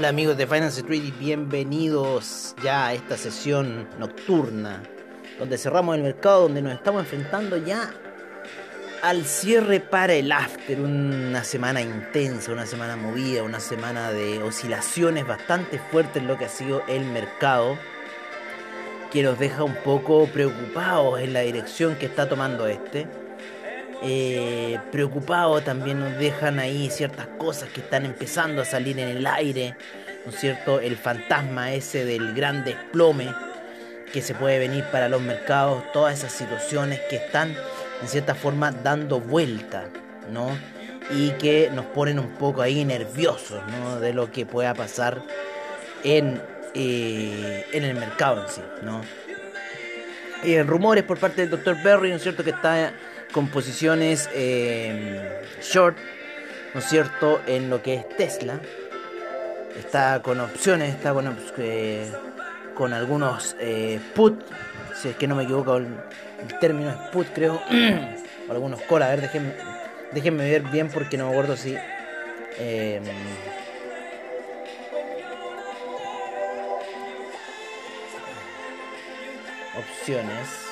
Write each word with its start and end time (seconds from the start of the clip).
Hola 0.00 0.08
amigos 0.08 0.38
de 0.38 0.46
Finance 0.46 0.80
Street 0.80 1.12
bienvenidos 1.18 2.54
ya 2.62 2.86
a 2.86 2.94
esta 2.94 3.18
sesión 3.18 3.86
nocturna 3.98 4.82
donde 5.38 5.58
cerramos 5.58 5.94
el 5.94 6.02
mercado, 6.02 6.44
donde 6.44 6.62
nos 6.62 6.72
estamos 6.72 7.02
enfrentando 7.02 7.58
ya 7.58 7.92
al 9.02 9.26
cierre 9.26 9.78
para 9.78 10.14
el 10.14 10.32
after, 10.32 10.80
una 10.80 11.44
semana 11.44 11.82
intensa, 11.82 12.50
una 12.50 12.64
semana 12.64 12.96
movida, 12.96 13.42
una 13.42 13.60
semana 13.60 14.10
de 14.10 14.42
oscilaciones 14.42 15.26
bastante 15.26 15.78
fuertes 15.78 16.22
en 16.22 16.28
lo 16.28 16.38
que 16.38 16.46
ha 16.46 16.48
sido 16.48 16.82
el 16.88 17.04
mercado, 17.04 17.76
que 19.12 19.22
nos 19.22 19.38
deja 19.38 19.64
un 19.64 19.74
poco 19.84 20.28
preocupados 20.28 21.20
en 21.20 21.34
la 21.34 21.40
dirección 21.40 21.96
que 21.96 22.06
está 22.06 22.26
tomando 22.26 22.66
este. 22.68 23.06
Eh, 24.02 24.78
preocupados 24.90 25.62
también 25.62 26.00
nos 26.00 26.16
dejan 26.18 26.58
ahí 26.58 26.88
ciertas 26.90 27.26
cosas 27.38 27.68
que 27.68 27.80
están 27.80 28.06
empezando 28.06 28.62
a 28.62 28.64
salir 28.64 28.98
en 28.98 29.08
el 29.08 29.26
aire, 29.26 29.76
¿no 30.24 30.32
es 30.32 30.38
cierto? 30.38 30.80
El 30.80 30.96
fantasma 30.96 31.72
ese 31.72 32.06
del 32.06 32.34
gran 32.34 32.64
desplome 32.64 33.28
que 34.10 34.22
se 34.22 34.34
puede 34.34 34.58
venir 34.58 34.84
para 34.90 35.08
los 35.08 35.20
mercados, 35.20 35.84
todas 35.92 36.18
esas 36.18 36.32
situaciones 36.32 37.00
que 37.10 37.16
están 37.16 37.54
en 38.00 38.08
cierta 38.08 38.34
forma 38.34 38.72
dando 38.72 39.20
vuelta, 39.20 39.84
¿no? 40.32 40.50
Y 41.10 41.32
que 41.32 41.70
nos 41.70 41.84
ponen 41.86 42.18
un 42.18 42.30
poco 42.30 42.62
ahí 42.62 42.84
nerviosos, 42.84 43.60
¿no? 43.70 44.00
De 44.00 44.14
lo 44.14 44.32
que 44.32 44.46
pueda 44.46 44.72
pasar 44.74 45.22
en, 46.04 46.40
eh, 46.74 47.66
en 47.72 47.84
el 47.84 47.94
mercado 47.94 48.42
en 48.42 48.48
sí, 48.48 48.62
¿no? 48.82 49.02
Eh, 50.42 50.62
rumores 50.62 51.04
por 51.04 51.18
parte 51.18 51.42
del 51.46 51.50
Dr. 51.50 51.82
Berry, 51.82 52.08
¿no 52.10 52.16
es 52.16 52.22
cierto? 52.22 52.42
Que 52.42 52.50
está 52.50 52.92
con 53.32 53.48
posiciones 53.48 54.28
eh, 54.34 55.42
short, 55.62 55.96
¿no 56.74 56.80
es 56.80 56.86
cierto? 56.86 57.40
En 57.46 57.70
lo 57.70 57.82
que 57.82 57.94
es 57.94 58.08
Tesla. 58.16 58.60
Está 59.78 60.20
con 60.20 60.40
opciones, 60.40 60.94
está 60.94 61.12
con, 61.14 61.36
con 62.74 62.92
algunos 62.92 63.56
put, 64.14 64.42
si 65.00 65.08
es 65.08 65.16
que 65.16 65.26
no 65.26 65.36
me 65.36 65.44
equivoco, 65.44 65.76
el 65.76 66.58
término 66.60 66.90
es 66.90 66.96
put, 67.10 67.28
creo, 67.32 67.60
o 68.48 68.52
algunos 68.52 68.80
call. 68.82 69.02
A 69.02 69.08
ver, 69.08 69.20
déjenme, 69.20 69.52
déjenme 70.12 70.50
ver 70.50 70.62
bien 70.62 70.88
porque 70.88 71.16
no 71.16 71.26
me 71.26 71.30
acuerdo 71.32 71.56
si. 71.56 71.76
Eh, 72.58 73.00
opciones. 79.76 80.69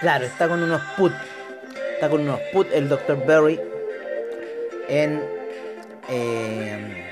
Claro, 0.00 0.24
está 0.24 0.48
con 0.48 0.62
unos 0.62 0.82
put. 0.96 1.12
Está 1.94 2.08
con 2.08 2.22
unos 2.22 2.40
put 2.52 2.68
el 2.72 2.88
Dr. 2.88 3.24
Berry 3.26 3.60
en. 4.88 5.22
Eh, 6.08 7.06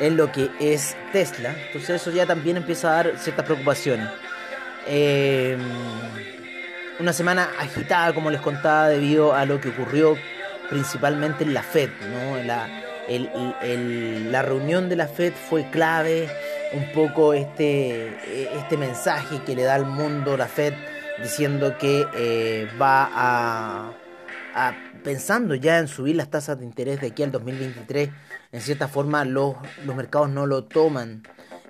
en 0.00 0.16
lo 0.16 0.30
que 0.30 0.50
es 0.60 0.96
Tesla. 1.12 1.54
Entonces 1.66 2.00
eso 2.00 2.10
ya 2.10 2.26
también 2.26 2.56
empieza 2.56 2.90
a 2.90 3.02
dar 3.02 3.18
ciertas 3.18 3.44
preocupaciones. 3.44 4.08
Eh, 4.86 5.56
una 7.00 7.12
semana 7.12 7.48
agitada, 7.58 8.12
como 8.12 8.30
les 8.30 8.40
contaba, 8.40 8.88
debido 8.88 9.34
a 9.34 9.44
lo 9.44 9.60
que 9.60 9.68
ocurrió 9.70 10.16
principalmente 10.68 11.44
en 11.44 11.54
la 11.54 11.62
Fed. 11.62 11.90
¿no? 12.12 12.42
La, 12.44 12.68
la 13.08 14.42
reunión 14.42 14.88
de 14.88 14.96
la 14.96 15.08
Fed 15.08 15.32
fue 15.32 15.68
clave. 15.70 16.28
Un 16.72 16.92
poco 16.92 17.32
este, 17.32 18.08
este 18.58 18.76
mensaje 18.76 19.42
que 19.44 19.54
le 19.56 19.62
da 19.62 19.74
al 19.74 19.86
mundo 19.86 20.36
la 20.36 20.46
Fed 20.46 20.74
diciendo 21.22 21.76
que 21.78 22.06
eh, 22.14 22.68
va 22.80 23.10
a, 23.12 23.92
pensando 25.02 25.54
ya 25.54 25.78
en 25.78 25.88
subir 25.88 26.16
las 26.16 26.30
tasas 26.30 26.58
de 26.58 26.64
interés 26.64 27.00
de 27.00 27.08
aquí 27.08 27.22
al 27.22 27.32
2023 27.32 28.10
en 28.52 28.60
cierta 28.60 28.88
forma 28.88 29.24
los, 29.24 29.54
los 29.84 29.96
mercados 29.96 30.30
no 30.30 30.46
lo 30.46 30.64
toman 30.64 31.22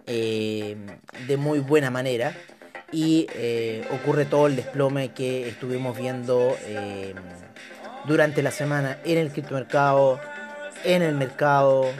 eh, 0.06 0.76
de 1.26 1.36
muy 1.36 1.60
buena 1.60 1.90
manera 1.90 2.34
y 2.90 3.26
eh, 3.34 3.86
ocurre 3.92 4.24
todo 4.24 4.46
el 4.46 4.56
desplome 4.56 5.12
que 5.12 5.48
estuvimos 5.48 5.98
viendo 5.98 6.56
eh, 6.62 7.14
durante 8.06 8.42
la 8.42 8.50
semana 8.50 8.98
en 9.04 9.18
el 9.18 9.30
criptomercado, 9.30 10.18
en 10.84 11.02
el 11.02 11.14
mercado. 11.14 11.90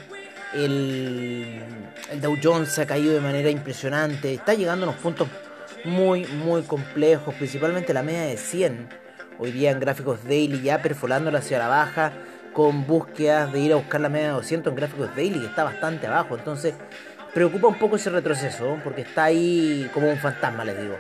El, 0.55 1.61
Dow 2.21 2.37
Jones 2.43 2.79
ha 2.79 2.87
caído 2.87 3.13
de 3.13 3.21
manera 3.21 3.51
impresionante, 3.51 4.33
está 4.33 4.55
llegando 4.55 4.87
a 4.87 4.89
unos 4.91 5.01
puntos 5.01 5.29
muy, 5.85 6.27
muy 6.27 6.63
complejos, 6.63 7.35
principalmente 7.35 7.93
la 7.93 8.03
media 8.03 8.23
de 8.23 8.37
100. 8.37 8.89
Hoy 9.39 9.53
día 9.53 9.71
en 9.71 9.79
gráficos 9.79 10.25
daily 10.25 10.63
ya 10.63 10.83
perforándola 10.83 11.39
hacia 11.39 11.59
la 11.59 11.69
baja, 11.69 12.13
con 12.53 12.87
búsquedas 12.87 13.53
de 13.53 13.61
ir 13.61 13.73
a 13.73 13.77
buscar 13.77 14.01
la 14.01 14.09
media 14.09 14.29
de 14.29 14.33
200 14.35 14.71
en 14.71 14.77
gráficos 14.77 15.15
daily, 15.15 15.39
que 15.39 15.47
está 15.47 15.65
bastante 15.65 16.07
abajo. 16.07 16.37
Entonces, 16.37 16.75
preocupa 17.35 17.69
un 17.69 17.79
poco 17.79 17.97
ese 17.97 18.11
retroceso, 18.11 18.79
porque 18.83 19.03
está 19.03 19.25
ahí 19.25 19.89
como 19.93 20.11
un 20.11 20.17
fantasma, 20.17 20.65
les 20.65 20.81
digo. 20.81 20.99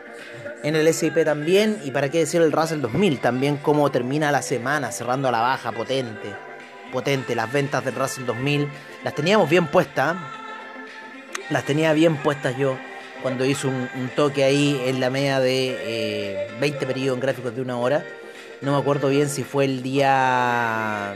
En 0.62 0.76
el 0.76 0.92
SIP 0.92 1.24
también, 1.24 1.78
y 1.84 1.90
para 1.90 2.10
qué 2.10 2.18
decir 2.18 2.42
el 2.42 2.52
Russell 2.52 2.80
2000, 2.80 3.20
también 3.20 3.56
como 3.56 3.90
termina 3.90 4.30
la 4.30 4.42
semana, 4.42 4.92
cerrando 4.92 5.28
a 5.28 5.32
la 5.32 5.40
baja, 5.40 5.72
potente. 5.72 6.47
Potente, 6.92 7.34
las 7.34 7.52
ventas 7.52 7.84
del 7.84 7.94
Russell 7.94 8.24
2000 8.24 8.68
las 9.04 9.14
teníamos 9.14 9.48
bien 9.48 9.66
puestas. 9.66 10.16
Las 11.50 11.64
tenía 11.64 11.92
bien 11.92 12.16
puestas 12.16 12.56
yo 12.56 12.76
cuando 13.22 13.44
hice 13.44 13.66
un, 13.66 14.10
toque 14.14 14.44
ahí 14.44 14.80
en 14.86 15.00
la 15.00 15.10
media 15.10 15.40
de 15.40 16.48
20 16.60 16.84
eh, 16.84 16.86
periodos 16.86 17.16
en 17.16 17.20
gráficos 17.20 17.54
de 17.54 17.62
una 17.62 17.78
hora. 17.78 18.04
No 18.60 18.72
me 18.72 18.78
acuerdo 18.78 19.08
bien 19.08 19.28
si 19.28 19.44
fue 19.44 19.64
el 19.64 19.82
día 19.82 21.14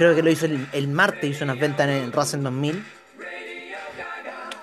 Creo 0.00 0.14
que 0.14 0.22
lo 0.22 0.30
hizo 0.30 0.46
el, 0.46 0.88
martes, 0.88 1.28
hizo 1.28 1.44
unas 1.44 1.58
ventas 1.58 1.86
en 1.86 2.04
el 2.04 2.10
Russell 2.10 2.40
2000. 2.40 2.82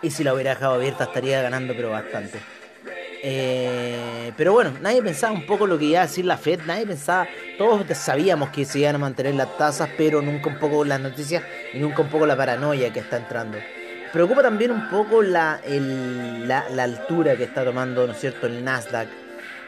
Y 0.02 0.10
si 0.10 0.24
la 0.24 0.34
hubiera 0.34 0.56
dejado 0.56 0.74
abierta 0.74 1.04
estaría 1.04 1.44
ganando, 1.44 1.76
pero 1.76 1.92
bastante. 1.92 2.40
Eh, 3.30 4.32
pero 4.38 4.54
bueno, 4.54 4.72
nadie 4.80 5.04
pensaba 5.04 5.34
un 5.34 5.46
poco 5.46 5.68
lo 5.68 5.78
que 5.78 5.84
iba 5.84 6.00
a 6.00 6.04
decir 6.04 6.24
la 6.24 6.38
Fed, 6.38 6.62
nadie 6.66 6.88
pensaba, 6.88 7.28
todos 7.58 7.86
sabíamos 7.98 8.52
que 8.52 8.64
se 8.64 8.80
iban 8.80 8.96
a 8.96 9.00
mantener 9.00 9.36
las 9.36 9.58
tasas, 9.58 9.90
pero 9.98 10.22
nunca 10.22 10.48
un 10.48 10.58
poco 10.58 10.86
las 10.86 11.02
noticias 11.02 11.44
y 11.74 11.80
nunca 11.80 12.04
un 12.04 12.10
poco 12.10 12.26
la 12.26 12.38
paranoia 12.38 12.94
que 12.94 13.02
está 13.02 13.18
entrando. 13.18 13.58
Preocupa 14.14 14.44
también 14.44 14.72
un 14.72 14.90
poco 14.90 15.22
la, 15.22 15.60
la, 15.68 16.84
altura 16.84 17.36
que 17.36 17.44
está 17.44 17.66
tomando, 17.66 18.08
¿no 18.08 18.14
es 18.14 18.20
cierto?, 18.22 18.48
el 18.48 18.64
Nasdaq 18.64 19.10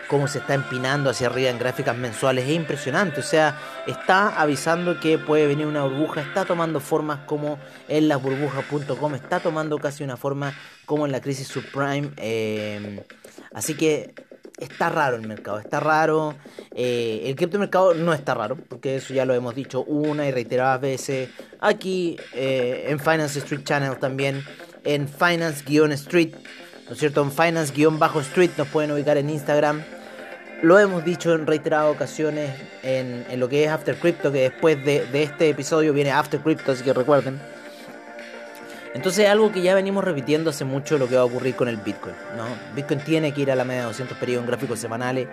cómo 0.08 0.28
se 0.28 0.40
está 0.40 0.56
empinando 0.56 1.12
hacia 1.12 1.28
arriba 1.28 1.52
en 1.52 1.60
gráficas 1.60 1.96
mensuales. 1.96 2.46
Es 2.46 2.56
impresionante. 2.56 3.20
O 3.20 3.24
sea, 3.24 3.60
está 3.86 4.42
avisando 4.42 5.00
que 5.00 5.20
puede 5.20 5.46
venir 5.46 5.68
una 5.68 5.84
burbuja. 5.84 6.22
Está 6.22 6.46
tomando 6.46 6.80
formas 6.80 7.20
como 7.28 7.60
en 7.88 8.08
lasburbujas.com. 8.08 9.14
Está 9.14 9.40
tomando 9.40 9.78
casi 9.78 10.04
una 10.04 10.18
forma 10.18 10.52
como 10.88 11.06
en 11.06 11.12
la 11.12 11.22
crisis 11.22 11.48
subprime. 11.48 12.10
Eh, 12.18 13.06
así 13.54 13.76
que 13.76 14.14
está 14.60 14.90
raro 14.90 15.16
el 15.16 15.28
mercado. 15.28 15.60
Está 15.60 15.80
raro. 15.80 16.36
Eh, 16.76 17.24
el 17.26 17.36
criptomercado 17.36 17.94
no 17.94 18.14
está 18.14 18.34
raro. 18.34 18.58
Porque 18.68 18.98
eso 18.98 19.14
ya 19.14 19.26
lo 19.26 19.34
hemos 19.34 19.56
dicho 19.56 19.84
una 19.84 20.28
y 20.28 20.32
reiteradas 20.32 20.82
veces. 20.82 21.30
Aquí 21.60 22.18
eh, 22.34 22.86
en 22.88 23.00
Finance 23.00 23.40
Street 23.40 23.64
Channel 23.64 23.98
también. 23.98 24.44
En 24.84 25.08
Finance-Street. 25.08 26.34
¿No 26.88 26.94
es 26.94 27.00
cierto? 27.00 27.22
En 27.22 27.32
Finance-Street 27.32 28.52
nos 28.58 28.68
pueden 28.68 28.92
ubicar 28.92 29.18
en 29.18 29.30
Instagram. 29.30 29.84
Lo 30.62 30.78
hemos 30.78 31.06
dicho 31.06 31.34
en 31.34 31.48
reiteradas 31.48 31.96
ocasiones 31.96 32.52
en, 32.84 33.26
lo 33.40 33.48
que 33.48 33.64
es 33.64 33.70
After 33.70 33.96
Crypto, 33.96 34.30
que 34.30 34.42
después 34.42 34.84
de, 34.84 35.08
este 35.14 35.48
episodio 35.50 35.94
viene 35.94 36.12
After 36.12 36.42
Crypto, 36.42 36.74
así 36.74 36.84
que 36.84 36.92
recuerden. 36.92 37.40
Entonces 38.94 39.28
algo 39.28 39.52
que 39.52 39.62
ya 39.62 39.76
venimos 39.76 40.04
repitiendo 40.04 40.50
hace 40.50 40.66
mucho 40.66 40.98
lo 40.98 41.08
que 41.08 41.16
va 41.16 41.22
a 41.22 41.26
ocurrir 41.26 41.56
con 41.56 41.68
el 41.68 41.78
Bitcoin. 41.78 42.16
¿no? 42.36 42.46
Bitcoin 42.76 43.00
tiene 43.02 43.34
que 43.34 43.42
ir 43.42 43.52
a 43.52 43.56
la 43.56 43.64
media 43.64 43.82
de 43.82 43.88
200 43.88 44.18
periodos 44.18 44.44
en 44.44 44.48
gráficos 44.48 44.80
semanales 44.80 45.28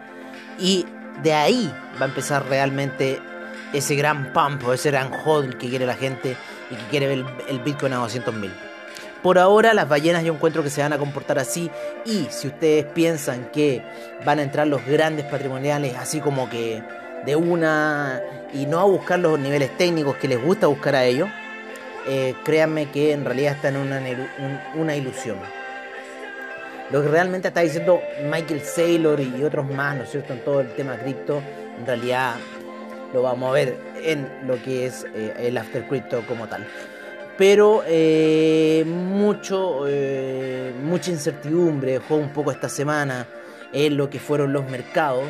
y 0.58 0.84
de 1.22 1.32
ahí 1.32 1.72
va 2.00 2.04
a 2.04 2.08
empezar 2.08 2.46
realmente 2.46 3.20
ese 3.72 3.94
gran 3.96 4.32
pump 4.32 4.66
o 4.66 4.72
ese 4.72 4.90
gran 4.90 5.10
hold 5.24 5.56
que 5.56 5.68
quiere 5.68 5.86
la 5.86 5.94
gente 5.94 6.36
y 6.70 6.74
que 6.74 6.84
quiere 6.90 7.06
ver 7.08 7.24
el, 7.48 7.60
Bitcoin 7.60 7.94
a 7.94 7.96
200 7.96 8.34
mil. 8.34 8.52
Por 9.22 9.38
ahora 9.38 9.74
las 9.74 9.88
ballenas 9.88 10.22
yo 10.22 10.34
encuentro 10.34 10.62
que 10.62 10.70
se 10.70 10.82
van 10.82 10.92
a 10.92 10.98
comportar 10.98 11.38
así 11.38 11.70
y 12.04 12.26
si 12.30 12.48
ustedes 12.48 12.84
piensan 12.84 13.50
que 13.50 13.82
van 14.24 14.38
a 14.38 14.42
entrar 14.42 14.66
los 14.66 14.84
grandes 14.86 15.24
patrimoniales 15.24 15.96
así 15.96 16.20
como 16.20 16.48
que 16.48 16.82
de 17.24 17.34
una 17.34 18.20
y 18.52 18.66
no 18.66 18.78
a 18.78 18.84
buscar 18.84 19.18
los 19.18 19.38
niveles 19.38 19.76
técnicos 19.76 20.16
que 20.16 20.28
les 20.28 20.40
gusta 20.40 20.68
buscar 20.68 20.94
a 20.94 21.04
ellos, 21.04 21.28
eh, 22.06 22.34
créanme 22.44 22.90
que 22.90 23.12
en 23.12 23.24
realidad 23.24 23.54
están 23.54 23.76
en 23.76 24.28
una, 24.74 24.96
ilusión. 24.96 25.38
Lo 26.90 27.02
que 27.02 27.08
realmente 27.08 27.48
está 27.48 27.60
diciendo 27.60 28.00
Michael 28.30 28.60
Saylor 28.60 29.20
y 29.20 29.42
otros 29.42 29.68
más, 29.68 29.96
¿no 29.96 30.04
es 30.04 30.10
cierto?, 30.10 30.32
en 30.32 30.44
todo 30.44 30.60
el 30.60 30.72
tema 30.74 30.96
cripto, 30.96 31.42
en 31.78 31.86
realidad 31.86 32.36
lo 33.12 33.22
vamos 33.22 33.50
a 33.50 33.52
ver 33.52 33.76
en 34.02 34.28
lo 34.46 34.62
que 34.62 34.86
es 34.86 35.04
eh, 35.14 35.34
el 35.38 35.58
After 35.58 35.86
Crypto 35.86 36.22
como 36.26 36.46
tal 36.46 36.66
pero 37.38 37.82
eh, 37.86 38.82
mucho, 38.86 39.82
mucha 40.82 41.10
incertidumbre 41.10 41.92
dejó 41.92 42.16
un 42.16 42.30
poco 42.30 42.50
esta 42.50 42.70
semana 42.70 43.26
en 43.74 43.98
lo 43.98 44.08
que 44.08 44.18
fueron 44.18 44.54
los 44.54 44.66
mercados. 44.70 45.24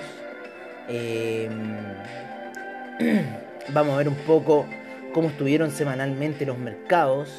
Vamos 3.70 3.94
a 3.94 3.96
ver 3.96 4.08
un 4.08 4.14
poco 4.14 4.67
cómo 5.17 5.29
estuvieron 5.31 5.71
semanalmente 5.71 6.45
los 6.45 6.59
mercados. 6.59 7.31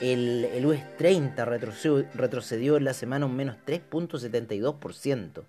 El, 0.00 0.44
el 0.44 0.66
US 0.66 0.80
30 0.98 1.44
retrocedió, 1.44 2.76
en 2.76 2.82
la 2.82 2.94
semana 2.94 3.26
un 3.26 3.36
menos 3.36 3.58
3.72%. 3.64 5.44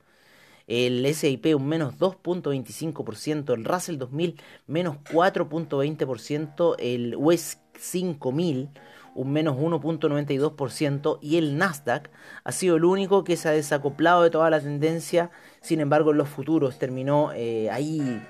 El 0.67 1.15
SIP 1.15 1.55
un 1.55 1.67
menos 1.67 1.97
2.25%, 1.97 3.55
el 3.55 3.65
Russell 3.65 3.97
2000 3.97 4.39
menos 4.67 4.97
4.20%, 5.11 6.75
el 6.77 7.15
US 7.17 7.57
5000 7.79 8.69
un 9.15 9.31
menos 9.31 9.57
1.92% 9.57 11.17
y 11.23 11.37
el 11.37 11.57
Nasdaq 11.57 12.11
ha 12.43 12.51
sido 12.51 12.75
el 12.75 12.85
único 12.85 13.23
que 13.23 13.35
se 13.35 13.49
ha 13.49 13.51
desacoplado 13.51 14.21
de 14.21 14.29
toda 14.29 14.51
la 14.51 14.61
tendencia, 14.61 15.31
sin 15.59 15.79
embargo 15.79 16.11
en 16.11 16.17
los 16.17 16.29
futuros 16.29 16.77
terminó 16.77 17.31
eh, 17.33 17.71
ahí 17.71 18.21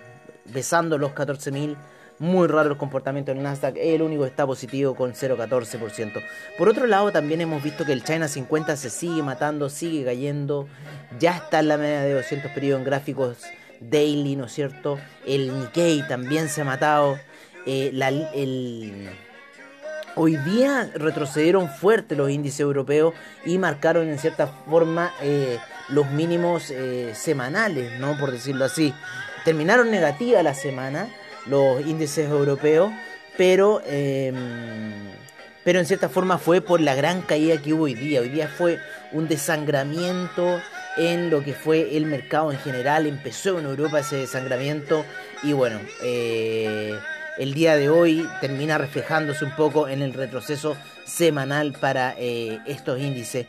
besando 0.46 0.98
los 0.98 1.12
14.000. 1.12 1.76
Muy 2.24 2.48
raro 2.48 2.72
el 2.72 2.78
comportamiento 2.78 3.34
del 3.34 3.44
Nasdaq, 3.44 3.76
el 3.76 4.02
único 4.02 4.26
está 4.26 4.48
positivo 4.48 4.96
con 4.96 5.12
0,14%. 5.12 6.24
Por 6.58 6.70
otro 6.70 6.88
lado, 6.88 7.12
también 7.12 7.42
hemos 7.42 7.62
visto 7.62 7.84
que 7.84 7.92
el 7.92 8.02
China 8.02 8.30
50 8.30 8.78
se 8.78 8.90
sigue 8.90 9.22
matando, 9.22 9.70
sigue 9.70 10.06
cayendo, 10.06 10.70
ya 11.20 11.36
está 11.36 11.60
en 11.60 11.68
la 11.68 11.78
media 11.78 12.00
de 12.00 12.14
200 12.14 12.50
periodos 12.52 12.80
en 12.80 12.86
gráficos 12.86 13.40
daily, 13.82 14.38
¿no 14.38 14.46
es 14.46 14.54
cierto? 14.54 14.98
El 15.28 15.60
Nikkei 15.60 16.08
también 16.08 16.48
se 16.48 16.62
ha 16.62 16.64
matado. 16.64 17.20
Eh, 17.66 17.92
el, 17.92 19.10
Hoy 20.16 20.38
día 20.38 20.90
retrocedieron 20.96 21.68
fuerte 21.68 22.16
los 22.16 22.30
índices 22.30 22.62
europeos 22.62 23.14
y 23.46 23.58
marcaron 23.58 24.08
en 24.08 24.18
cierta 24.18 24.48
forma 24.48 25.12
eh, 25.22 25.60
los 25.90 26.10
mínimos 26.10 26.72
eh, 26.72 27.12
semanales, 27.16 28.00
¿no? 28.00 28.18
Por 28.18 28.32
decirlo 28.32 28.64
así. 28.64 28.94
Terminaron 29.44 29.92
negativa 29.92 30.42
la 30.42 30.54
semana 30.54 31.10
los 31.46 31.86
índices 31.86 32.30
europeos, 32.30 32.92
pero, 33.38 33.82
em, 33.86 34.84
pero 35.64 35.80
en 35.80 35.86
cierta 35.86 36.10
forma 36.10 36.38
fue 36.38 36.62
por 36.62 36.82
la 36.82 36.96
gran 36.96 37.22
caída 37.22 37.62
que 37.62 37.74
hubo 37.74 37.84
hoy 37.84 37.96
día. 37.96 38.22
Hoy 38.22 38.30
día 38.30 38.48
fue 38.48 38.80
un 39.12 39.28
desangramiento 39.28 40.62
en 40.98 41.30
lo 41.30 41.44
que 41.44 41.54
fue 41.54 41.98
el 41.98 42.06
mercado 42.06 42.52
en 42.52 42.60
general. 42.60 43.08
Empezó 43.08 43.60
en 43.60 43.66
Europa 43.66 44.00
ese 44.00 44.18
desangramiento 44.18 45.06
y 45.42 45.54
bueno, 45.54 45.80
eh, 46.04 46.98
el 47.38 47.54
día 47.54 47.76
de 47.76 47.90
hoy 47.90 48.28
termina 48.42 48.78
reflejándose 48.78 49.44
un 49.44 49.56
poco 49.56 49.88
en 49.88 50.02
el 50.02 50.14
retroceso 50.14 50.78
semanal 51.06 51.74
para 51.74 52.16
eh, 52.18 52.60
estos 52.66 53.00
índices. 53.00 53.48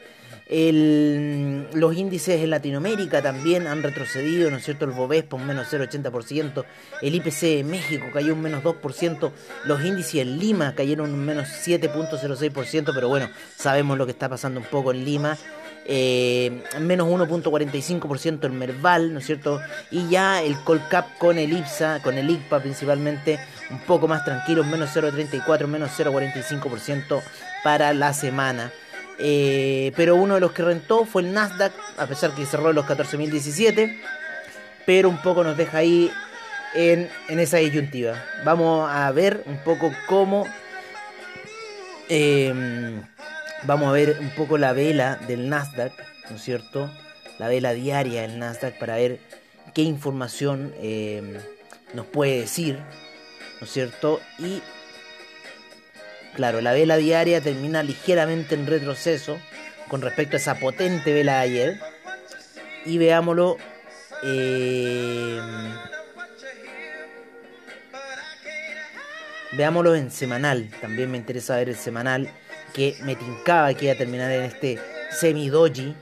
Los 0.49 1.97
índices 1.97 2.43
en 2.43 2.51
Latinoamérica 2.51 3.23
también 3.23 3.67
han 3.67 3.83
retrocedido, 3.83 4.51
¿no 4.51 4.59
es 4.59 4.65
cierto? 4.65 4.85
El 4.85 4.91
Bovespa 4.91 5.37
un 5.37 5.47
menos 5.47 5.73
0,80%, 5.73 6.65
el 7.01 7.15
IPC 7.15 7.41
de 7.41 7.65
México 7.65 8.07
cayó 8.13 8.35
un 8.35 8.43
menos 8.43 8.63
2%, 8.63 9.33
los 9.65 9.85
índices 9.85 10.17
en 10.17 10.39
Lima 10.39 10.75
cayeron 10.75 11.13
un 11.13 11.25
menos 11.25 11.49
7,06%, 11.49 12.93
pero 12.95 13.09
bueno, 13.09 13.31
sabemos 13.57 13.97
lo 13.97 14.05
que 14.05 14.13
está 14.13 14.29
pasando 14.29 14.61
un 14.61 14.67
poco 14.67 14.93
en 14.93 15.05
Lima 15.05 15.39
eh, 15.87 16.63
menos 16.81 17.09
1.45% 17.09 18.45
el 18.45 18.53
Merval, 18.53 19.13
¿no 19.13 19.19
es 19.19 19.27
cierto? 19.27 19.61
Y 19.91 20.09
ya 20.09 20.43
el 20.43 20.57
Colcap 20.65 21.19
con 21.19 21.39
el 21.39 21.53
IPSA, 21.53 22.01
con 22.03 22.17
el 22.17 22.31
ICPA 22.31 22.61
principalmente, 22.61 23.39
un 23.71 23.81
poco 23.81 24.09
más 24.09 24.25
tranquilo, 24.25 24.65
menos 24.65 24.91
0.34, 24.95 25.67
menos 25.67 25.91
0.45% 25.99 27.23
para 27.63 27.93
la 27.93 28.15
semana. 28.15 28.73
Eh, 29.19 29.93
pero 29.97 30.17
uno 30.17 30.35
de 30.35 30.41
los 30.41 30.53
que 30.53 30.63
rentó 30.63 31.05
fue 31.05 31.23
el 31.23 31.33
Nasdaq, 31.33 31.73
a 31.97 32.07
pesar 32.07 32.35
que 32.35 32.47
cerró 32.47 32.73
los 32.73 32.85
14.017, 32.85 33.97
pero 34.87 35.09
un 35.09 35.23
poco 35.23 35.45
nos 35.45 35.57
deja 35.57 35.79
ahí 35.79 36.11
en, 36.75 37.09
en, 37.29 37.39
esa 37.39 37.59
disyuntiva. 37.59 38.23
Vamos 38.45 38.91
a 38.91 39.11
ver 39.13 39.43
un 39.47 39.59
poco 39.59 39.93
cómo... 40.09 40.47
Eh, 42.09 43.03
Vamos 43.67 43.89
a 43.89 43.93
ver 43.93 44.19
un 44.21 44.29
poco 44.29 44.59
la 44.59 44.75
vela 44.75 45.19
del 45.27 45.49
Nasdaq, 45.49 45.93
¿no 46.29 46.37
es 46.37 46.43
cierto? 46.43 46.91
La 47.39 47.49
vela 47.49 47.73
diaria 47.73 48.21
del 48.21 48.39
Nasdaq 48.39 48.79
para 48.79 48.97
ver 48.97 49.21
qué 49.73 49.81
información 49.81 50.75
eh, 50.83 51.41
nos 51.95 52.05
puede 52.05 52.41
decir, 52.41 52.79
¿no 53.61 53.67
es 53.67 53.73
cierto? 53.73 54.21
Y 54.39 54.61
claro, 56.35 56.61
la 56.61 56.73
vela 56.73 56.97
diaria 56.97 57.41
termina 57.41 57.83
ligeramente 57.83 58.55
en 58.55 58.67
retroceso 58.67 59.39
con 59.89 60.03
respecto 60.03 60.37
a 60.37 60.39
esa 60.39 60.59
potente 60.59 61.13
vela 61.13 61.35
de 61.35 61.41
ayer. 61.41 61.81
Y 62.85 62.99
veámoslo. 62.99 63.57
Eh, 64.23 65.41
veámoslo 69.53 69.95
en 69.95 70.11
semanal. 70.11 70.71
También 70.81 71.11
me 71.11 71.17
interesa 71.17 71.57
ver 71.57 71.69
el 71.69 71.77
semanal 71.77 72.29
que 72.73 72.97
me 73.03 73.17
tincaba 73.17 73.73
que 73.75 73.87
iba 73.87 73.95
a 73.95 73.99
terminar 73.99 74.31
en 74.31 74.43
este 74.43 74.79
semi-doji. 75.19 75.95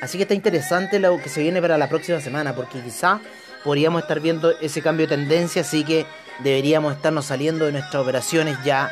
Así 0.00 0.18
que 0.18 0.22
está 0.22 0.34
interesante 0.34 0.98
lo 0.98 1.16
que 1.18 1.28
se 1.28 1.42
viene 1.42 1.60
para 1.60 1.78
la 1.78 1.88
próxima 1.88 2.20
semana, 2.20 2.54
porque 2.54 2.80
quizá 2.80 3.20
podríamos 3.64 4.02
estar 4.02 4.20
viendo 4.20 4.50
ese 4.60 4.82
cambio 4.82 5.06
de 5.06 5.16
tendencia, 5.16 5.62
así 5.62 5.84
que 5.84 6.06
deberíamos 6.40 6.96
estarnos 6.96 7.26
saliendo 7.26 7.66
de 7.66 7.72
nuestras 7.72 8.02
operaciones 8.02 8.58
ya 8.64 8.90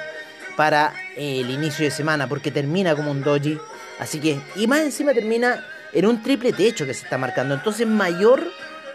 para 0.61 0.93
eh, 1.17 1.41
el 1.41 1.49
inicio 1.49 1.87
de 1.87 1.91
semana, 1.91 2.29
porque 2.29 2.51
termina 2.51 2.95
como 2.95 3.11
un 3.11 3.23
doji. 3.23 3.59
Así 3.99 4.21
que, 4.21 4.39
y 4.57 4.67
más 4.67 4.81
encima 4.81 5.15
termina 5.15 5.65
en 5.95 6.05
un 6.05 6.23
triple 6.23 6.53
techo 6.53 6.85
que 6.85 6.93
se 6.93 7.05
está 7.05 7.17
marcando. 7.17 7.55
Entonces, 7.55 7.87
mayor, 7.87 8.43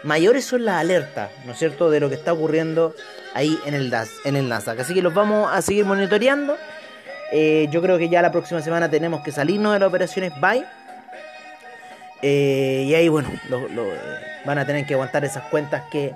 mayores 0.04 0.44
son 0.44 0.64
las 0.64 0.76
alertas, 0.76 1.28
¿no 1.44 1.54
es 1.54 1.58
cierto?, 1.58 1.90
de 1.90 1.98
lo 1.98 2.08
que 2.08 2.14
está 2.14 2.32
ocurriendo 2.34 2.94
ahí 3.34 3.58
en 3.66 3.74
el, 3.74 3.90
DAS, 3.90 4.10
en 4.24 4.36
el 4.36 4.48
Nasdaq. 4.48 4.78
Así 4.78 4.94
que 4.94 5.02
los 5.02 5.12
vamos 5.12 5.50
a 5.52 5.60
seguir 5.60 5.84
monitoreando. 5.84 6.56
Eh, 7.32 7.66
yo 7.72 7.82
creo 7.82 7.98
que 7.98 8.08
ya 8.08 8.22
la 8.22 8.30
próxima 8.30 8.62
semana 8.62 8.88
tenemos 8.88 9.24
que 9.24 9.32
salirnos 9.32 9.72
de 9.72 9.80
las 9.80 9.88
operaciones 9.88 10.34
buy. 10.40 10.64
Eh, 12.22 12.84
y 12.86 12.94
ahí, 12.94 13.08
bueno, 13.08 13.28
eh, 13.28 13.98
van 14.44 14.58
a 14.58 14.64
tener 14.64 14.86
que 14.86 14.94
aguantar 14.94 15.24
esas 15.24 15.42
cuentas 15.50 15.82
que 15.90 16.14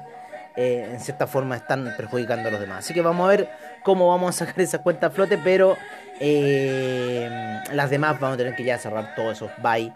en 0.56 1.00
cierta 1.00 1.26
forma 1.26 1.56
están 1.56 1.92
perjudicando 1.96 2.50
a 2.50 2.52
los 2.52 2.60
demás. 2.60 2.84
Así 2.84 2.94
que 2.94 3.00
vamos 3.00 3.24
a 3.24 3.30
ver 3.30 3.69
cómo 3.82 4.08
vamos 4.08 4.30
a 4.30 4.46
sacar 4.46 4.60
esas 4.60 4.80
cuentas 4.80 5.10
a 5.10 5.14
flote, 5.14 5.38
pero 5.38 5.76
las 6.20 7.90
demás 7.90 8.20
vamos 8.20 8.34
a 8.34 8.38
tener 8.38 8.54
que 8.54 8.64
ya 8.64 8.78
cerrar 8.78 9.14
todos 9.14 9.36
esos 9.36 9.50
buy 9.62 9.92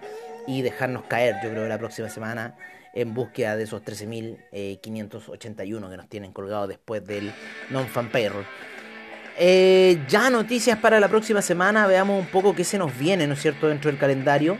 y 0.46 0.62
dejarnos 0.62 1.04
caer, 1.04 1.36
yo 1.42 1.50
creo, 1.50 1.68
la 1.68 1.78
próxima 1.78 2.08
semana 2.08 2.54
en 2.94 3.12
búsqueda 3.12 3.56
de 3.56 3.64
esos 3.64 3.82
13.581 3.82 5.90
que 5.90 5.96
nos 5.96 6.08
tienen 6.08 6.32
colgados 6.32 6.68
después 6.68 7.04
del 7.04 7.32
non-fan 7.70 8.08
payroll. 8.08 8.46
Eh, 9.36 10.00
ya 10.08 10.30
noticias 10.30 10.78
para 10.78 11.00
la 11.00 11.08
próxima 11.08 11.42
semana, 11.42 11.88
veamos 11.88 12.20
un 12.20 12.26
poco 12.26 12.54
qué 12.54 12.62
se 12.62 12.78
nos 12.78 12.96
viene, 12.96 13.26
¿no 13.26 13.34
es 13.34 13.42
cierto?, 13.42 13.66
dentro 13.66 13.90
del 13.90 13.98
calendario. 13.98 14.56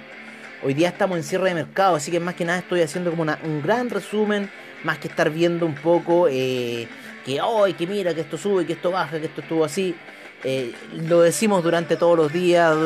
Hoy 0.64 0.74
día 0.74 0.88
estamos 0.88 1.16
en 1.16 1.22
cierre 1.22 1.50
de 1.50 1.54
mercado, 1.54 1.94
así 1.94 2.10
que 2.10 2.18
más 2.18 2.34
que 2.34 2.44
nada 2.44 2.58
estoy 2.58 2.82
haciendo 2.82 3.10
como 3.10 3.22
un 3.22 3.62
gran 3.62 3.88
resumen, 3.88 4.50
más 4.82 4.98
que 4.98 5.06
estar 5.08 5.30
viendo 5.30 5.64
un 5.64 5.76
poco 5.76 6.26
eh, 6.28 6.88
que 7.24 7.40
hoy, 7.40 7.74
que 7.74 7.86
mira, 7.86 8.14
que 8.14 8.22
esto 8.22 8.36
sube, 8.38 8.66
que 8.66 8.74
esto 8.74 8.90
baja, 8.90 9.18
que 9.18 9.26
esto 9.26 9.40
estuvo 9.40 9.64
así. 9.64 9.94
Eh, 10.42 10.74
lo 10.92 11.22
decimos 11.22 11.62
durante 11.62 11.96
todos 11.96 12.16
los 12.16 12.32
días, 12.32 12.76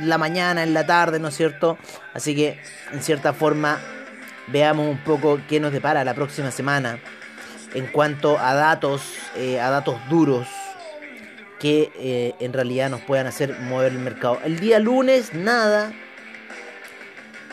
la 0.00 0.18
mañana, 0.18 0.62
en 0.62 0.74
la 0.74 0.84
tarde, 0.84 1.18
¿no 1.18 1.28
es 1.28 1.36
cierto? 1.36 1.78
Así 2.12 2.34
que, 2.34 2.60
en 2.92 3.02
cierta 3.02 3.32
forma, 3.32 3.80
veamos 4.48 4.88
un 4.88 4.98
poco 4.98 5.40
qué 5.48 5.58
nos 5.58 5.72
depara 5.72 6.04
la 6.04 6.14
próxima 6.14 6.50
semana 6.50 6.98
en 7.72 7.86
cuanto 7.86 8.38
a 8.38 8.52
datos, 8.54 9.02
a 9.34 9.70
datos 9.70 9.96
duros 10.10 10.46
que 11.62 11.92
eh, 11.96 12.34
en 12.40 12.52
realidad 12.52 12.90
nos 12.90 13.02
puedan 13.02 13.28
hacer 13.28 13.56
mover 13.60 13.92
el 13.92 14.00
mercado. 14.00 14.40
El 14.44 14.58
día 14.58 14.80
lunes, 14.80 15.32
nada. 15.32 15.92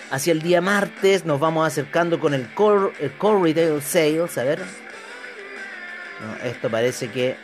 Hacia 0.10 0.32
el 0.32 0.42
día 0.42 0.62
martes 0.62 1.26
nos 1.26 1.40
vamos 1.40 1.68
acercando 1.68 2.20
con 2.20 2.34
el 2.34 2.52
core, 2.56 2.92
el 3.00 3.12
core 3.12 3.54
retail 3.54 3.80
sales. 3.84 4.36
A 4.40 4.44
ver. 4.44 4.89
No, 6.22 6.36
esto 6.44 6.70
parece 6.70 7.10
que. 7.10 7.36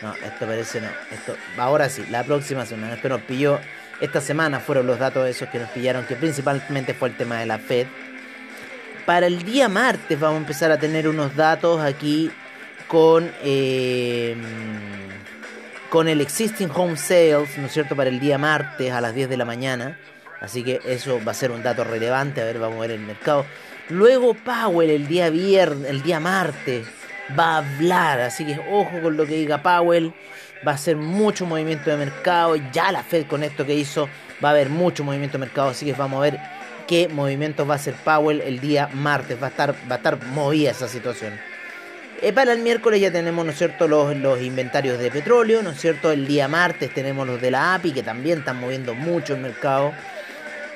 No, 0.00 0.14
esto 0.14 0.46
parece 0.46 0.80
no. 0.80 0.88
Esto, 1.10 1.36
ahora 1.58 1.88
sí, 1.88 2.04
la 2.10 2.24
próxima 2.24 2.66
semana. 2.66 2.94
Esto 2.94 3.08
nos 3.08 3.22
pilló. 3.22 3.58
Esta 4.00 4.20
semana 4.20 4.60
fueron 4.60 4.86
los 4.86 4.98
datos 4.98 5.28
esos 5.28 5.48
que 5.48 5.58
nos 5.58 5.70
pillaron, 5.70 6.04
que 6.06 6.16
principalmente 6.16 6.94
fue 6.94 7.10
el 7.10 7.16
tema 7.16 7.38
de 7.38 7.46
la 7.46 7.58
Fed. 7.58 7.86
Para 9.06 9.26
el 9.26 9.42
día 9.42 9.68
martes 9.68 10.18
vamos 10.18 10.36
a 10.36 10.40
empezar 10.40 10.72
a 10.72 10.78
tener 10.78 11.08
unos 11.08 11.34
datos 11.36 11.80
aquí 11.80 12.30
con. 12.88 13.30
Eh, 13.42 14.36
con 15.92 16.08
el 16.08 16.22
Existing 16.22 16.70
Home 16.74 16.96
Sales, 16.96 17.58
¿no 17.58 17.66
es 17.66 17.72
cierto?, 17.74 17.94
para 17.94 18.08
el 18.08 18.18
día 18.18 18.38
martes 18.38 18.90
a 18.92 19.02
las 19.02 19.14
10 19.14 19.28
de 19.28 19.36
la 19.36 19.44
mañana. 19.44 19.98
Así 20.40 20.64
que 20.64 20.80
eso 20.86 21.20
va 21.22 21.32
a 21.32 21.34
ser 21.34 21.50
un 21.50 21.62
dato 21.62 21.84
relevante, 21.84 22.40
a 22.40 22.46
ver, 22.46 22.58
vamos 22.58 22.78
a 22.78 22.80
ver 22.80 22.92
el 22.92 23.00
mercado. 23.00 23.44
Luego 23.90 24.32
Powell 24.32 24.88
el 24.88 25.06
día 25.06 25.28
viernes, 25.28 25.90
el 25.90 26.02
día 26.02 26.18
martes 26.18 26.86
va 27.38 27.54
a 27.54 27.58
hablar, 27.58 28.20
así 28.20 28.44
que 28.44 28.58
ojo 28.70 29.00
con 29.02 29.16
lo 29.16 29.26
que 29.26 29.34
diga 29.34 29.62
Powell. 29.62 30.12
Va 30.66 30.72
a 30.72 30.78
ser 30.78 30.96
mucho 30.96 31.44
movimiento 31.44 31.90
de 31.90 31.96
mercado. 31.96 32.54
Ya 32.72 32.92
la 32.92 33.02
Fed 33.02 33.26
con 33.26 33.42
esto 33.42 33.66
que 33.66 33.74
hizo 33.74 34.08
va 34.42 34.50
a 34.50 34.52
haber 34.52 34.68
mucho 34.68 35.02
movimiento 35.02 35.38
de 35.38 35.46
mercado, 35.46 35.70
así 35.70 35.86
que 35.86 35.92
vamos 35.92 36.18
a 36.18 36.22
ver 36.22 36.38
qué 36.86 37.08
movimientos 37.08 37.68
va 37.68 37.74
a 37.74 37.76
hacer 37.76 37.94
Powell 37.94 38.40
el 38.40 38.60
día 38.60 38.88
martes. 38.92 39.42
Va 39.42 39.46
a 39.46 39.50
estar, 39.50 39.74
va 39.90 39.94
a 39.94 39.98
estar 39.98 40.24
movida 40.26 40.70
esa 40.70 40.88
situación. 40.88 41.32
Eh, 42.20 42.32
para 42.32 42.52
el 42.52 42.60
miércoles 42.60 43.00
ya 43.00 43.10
tenemos, 43.10 43.44
¿no 43.44 43.50
es 43.50 43.58
cierto?, 43.58 43.88
los, 43.88 44.16
los 44.16 44.40
inventarios 44.40 44.96
de 45.00 45.10
petróleo, 45.10 45.60
¿no 45.60 45.70
es 45.70 45.80
cierto? 45.80 46.12
El 46.12 46.28
día 46.28 46.46
martes 46.46 46.94
tenemos 46.94 47.26
los 47.26 47.40
de 47.40 47.50
la 47.50 47.74
API, 47.74 47.90
que 47.90 48.04
también 48.04 48.38
están 48.38 48.60
moviendo 48.60 48.94
mucho 48.94 49.34
el 49.34 49.40
mercado. 49.40 49.92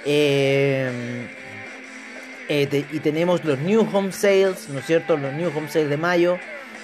Eh, 0.04 1.28
eh, 2.48 2.84
y 2.92 3.00
tenemos 3.00 3.44
los 3.44 3.58
New 3.58 3.88
Home 3.92 4.12
Sales, 4.12 4.68
¿no 4.68 4.78
es 4.78 4.86
cierto? 4.86 5.16
Los 5.16 5.32
New 5.32 5.50
Home 5.56 5.68
Sales 5.68 5.90
de 5.90 5.96
mayo. 5.96 6.38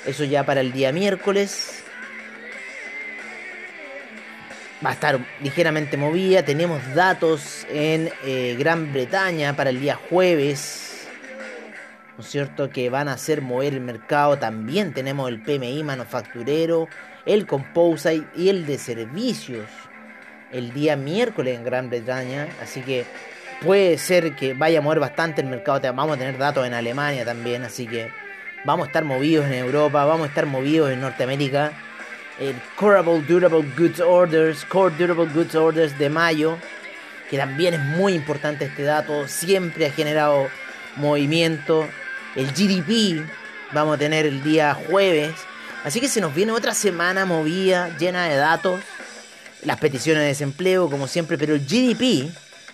Eso 0.06 0.24
ya 0.24 0.44
para 0.44 0.60
el 0.60 0.72
día 0.72 0.92
miércoles. 0.92 1.82
Va 4.84 4.90
a 4.90 4.92
estar 4.94 5.20
ligeramente 5.40 5.96
movida. 5.96 6.44
Tenemos 6.44 6.80
datos 6.94 7.66
en 7.70 8.10
Gran 8.58 8.92
Bretaña 8.92 9.54
para 9.54 9.70
el 9.70 9.80
día 9.80 9.94
jueves. 9.94 11.06
¿no 12.16 12.24
es 12.24 12.30
cierto?, 12.30 12.70
que 12.70 12.90
van 12.90 13.08
a 13.08 13.12
hacer 13.12 13.42
mover 13.42 13.74
el 13.74 13.80
mercado. 13.80 14.38
También 14.38 14.92
tenemos 14.92 15.28
el 15.28 15.40
PMI 15.40 15.84
manufacturero, 15.84 16.88
el 17.26 17.46
Composite 17.46 18.26
y 18.36 18.48
el 18.48 18.66
de 18.66 18.78
servicios 18.78 19.66
el 20.52 20.72
día 20.72 20.96
miércoles 20.96 21.56
en 21.56 21.64
Gran 21.64 21.88
Bretaña. 21.88 22.48
Así 22.62 22.82
que 22.82 23.04
puede 23.62 23.98
ser 23.98 24.34
que 24.34 24.54
vaya 24.54 24.78
a 24.78 24.82
mover 24.82 25.00
bastante 25.00 25.40
el 25.40 25.48
mercado. 25.48 25.80
Vamos 25.94 26.16
a 26.16 26.18
tener 26.18 26.38
datos 26.38 26.66
en 26.66 26.74
Alemania 26.74 27.24
también, 27.24 27.64
así 27.64 27.86
que 27.86 28.10
vamos 28.64 28.84
a 28.84 28.86
estar 28.88 29.04
movidos 29.04 29.46
en 29.46 29.54
Europa, 29.54 30.04
vamos 30.04 30.26
a 30.26 30.28
estar 30.28 30.46
movidos 30.46 30.90
en 30.90 31.00
Norteamérica. 31.00 31.72
El 32.38 32.56
Core 32.76 33.02
Durable 33.28 33.64
Goods 33.76 34.00
Orders, 34.00 34.64
Core 34.64 34.94
Durable 34.98 35.26
Goods 35.32 35.54
Orders 35.54 35.98
de 35.98 36.10
mayo, 36.10 36.56
que 37.30 37.36
también 37.36 37.74
es 37.74 37.80
muy 37.80 38.14
importante 38.14 38.64
este 38.64 38.82
dato, 38.82 39.28
siempre 39.28 39.86
ha 39.86 39.90
generado 39.90 40.48
movimiento 40.96 41.86
el 42.34 42.46
GDP 42.52 43.26
vamos 43.72 43.96
a 43.96 43.98
tener 43.98 44.26
el 44.26 44.42
día 44.42 44.74
jueves. 44.74 45.34
Así 45.84 46.00
que 46.00 46.08
se 46.08 46.20
nos 46.20 46.34
viene 46.34 46.52
otra 46.52 46.74
semana 46.74 47.24
movida, 47.24 47.96
llena 47.98 48.28
de 48.28 48.36
datos. 48.36 48.80
Las 49.64 49.78
peticiones 49.78 50.22
de 50.22 50.28
desempleo, 50.28 50.88
como 50.88 51.06
siempre, 51.06 51.38
pero 51.38 51.54
el 51.54 51.60
GDP 51.60 52.30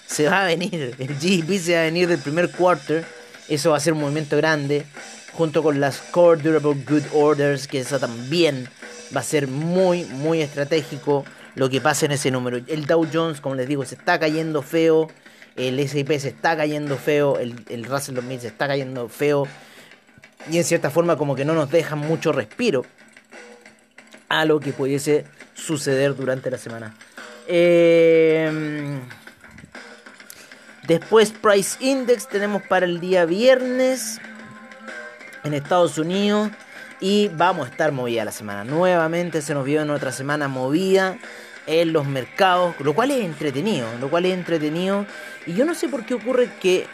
se 0.08 0.28
va 0.28 0.42
a 0.42 0.46
venir. 0.46 0.96
El 0.98 1.14
GDP 1.14 1.60
se 1.60 1.74
va 1.74 1.80
a 1.80 1.84
venir 1.84 2.08
del 2.08 2.18
primer 2.18 2.50
quarter. 2.50 3.04
Eso 3.48 3.70
va 3.70 3.76
a 3.76 3.80
ser 3.80 3.92
un 3.92 4.00
movimiento 4.00 4.36
grande. 4.36 4.84
Junto 5.32 5.62
con 5.62 5.78
las 5.78 5.98
Core 5.98 6.42
Durable 6.42 6.82
Good 6.88 7.04
Orders, 7.12 7.68
que 7.68 7.80
eso 7.80 8.00
también 8.00 8.68
va 9.14 9.20
a 9.20 9.24
ser 9.24 9.46
muy, 9.46 10.04
muy 10.04 10.40
estratégico 10.42 11.24
lo 11.54 11.70
que 11.70 11.80
pasa 11.80 12.06
en 12.06 12.12
ese 12.12 12.32
número. 12.32 12.58
El 12.66 12.86
Dow 12.86 13.06
Jones, 13.12 13.40
como 13.40 13.54
les 13.54 13.68
digo, 13.68 13.84
se 13.84 13.94
está 13.94 14.18
cayendo 14.18 14.62
feo 14.62 15.08
el 15.58 15.78
S&P 15.80 16.20
se 16.20 16.28
está 16.28 16.56
cayendo 16.56 16.96
feo, 16.96 17.38
el, 17.38 17.54
el 17.68 17.84
Russell 17.84 18.14
2000 18.14 18.40
se 18.40 18.46
está 18.46 18.68
cayendo 18.68 19.08
feo 19.08 19.46
y 20.50 20.56
en 20.56 20.64
cierta 20.64 20.90
forma 20.90 21.16
como 21.16 21.34
que 21.34 21.44
no 21.44 21.54
nos 21.54 21.70
deja 21.70 21.96
mucho 21.96 22.32
respiro 22.32 22.84
a 24.28 24.44
lo 24.44 24.60
que 24.60 24.72
pudiese 24.72 25.24
suceder 25.54 26.14
durante 26.14 26.50
la 26.50 26.58
semana. 26.58 26.94
Em, 27.48 29.00
después 30.88 31.30
Price 31.30 31.76
Index 31.80 32.26
tenemos 32.26 32.62
para 32.62 32.86
el 32.86 32.98
día 32.98 33.26
viernes 33.26 34.20
en 35.44 35.54
Estados 35.54 35.98
Unidos 35.98 36.50
y 36.98 37.28
vamos 37.28 37.68
a 37.68 37.70
estar 37.70 37.92
movida 37.92 38.24
la 38.24 38.32
semana. 38.32 38.64
Nuevamente 38.64 39.42
se 39.42 39.54
nos 39.54 39.64
vio 39.64 39.82
en 39.82 39.90
otra 39.90 40.10
semana 40.10 40.48
movida 40.48 41.18
en 41.66 41.92
los 41.92 42.06
mercados, 42.06 42.74
lo 42.80 42.94
cual 42.94 43.10
es 43.10 43.22
entretenido, 43.24 43.86
lo 44.00 44.08
cual 44.08 44.24
es 44.24 44.32
entretenido. 44.32 45.04
Y 45.46 45.52
yo 45.52 45.66
no 45.66 45.74
sé 45.74 45.88
por 45.88 46.06
qué 46.06 46.14
ocurre 46.14 46.50
que 46.58 46.86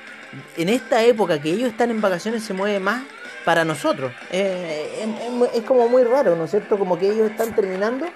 en 0.57 0.69
esta 0.69 1.03
época 1.05 1.41
que 1.41 1.51
ellos 1.51 1.71
están 1.71 1.93
en 1.93 2.01
vacaciones 2.01 2.43
se 2.43 2.53
mueve 2.53 2.81
más 2.81 3.05
para 3.45 3.65
nosotros. 3.65 4.13
Eh, 4.33 5.07
es, 5.55 5.63
como 5.63 5.89
muy 5.89 6.03
raro, 6.03 6.35
¿no 6.35 6.45
es 6.45 6.51
cierto? 6.51 6.77
Como 6.77 6.99
que 6.99 7.11
ellos 7.11 7.31
están 7.31 7.55
terminando 7.55 8.07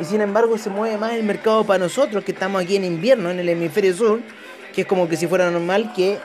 y 0.00 0.04
sin 0.04 0.20
embargo 0.20 0.58
se 0.58 0.70
mueve 0.70 0.98
más 0.98 1.12
el 1.12 1.22
mercado 1.22 1.64
para 1.64 1.78
nosotros 1.78 2.24
que 2.24 2.32
estamos 2.32 2.60
aquí 2.60 2.74
en 2.74 2.84
invierno, 2.84 3.30
en 3.30 3.38
el 3.38 3.48
hemisferio 3.48 3.94
sur, 3.94 4.20
que 4.74 4.82
es 4.82 4.86
como 4.86 5.08
que 5.08 5.16
si 5.16 5.26
fuera 5.26 5.50
normal 5.50 5.92
que 5.94 6.18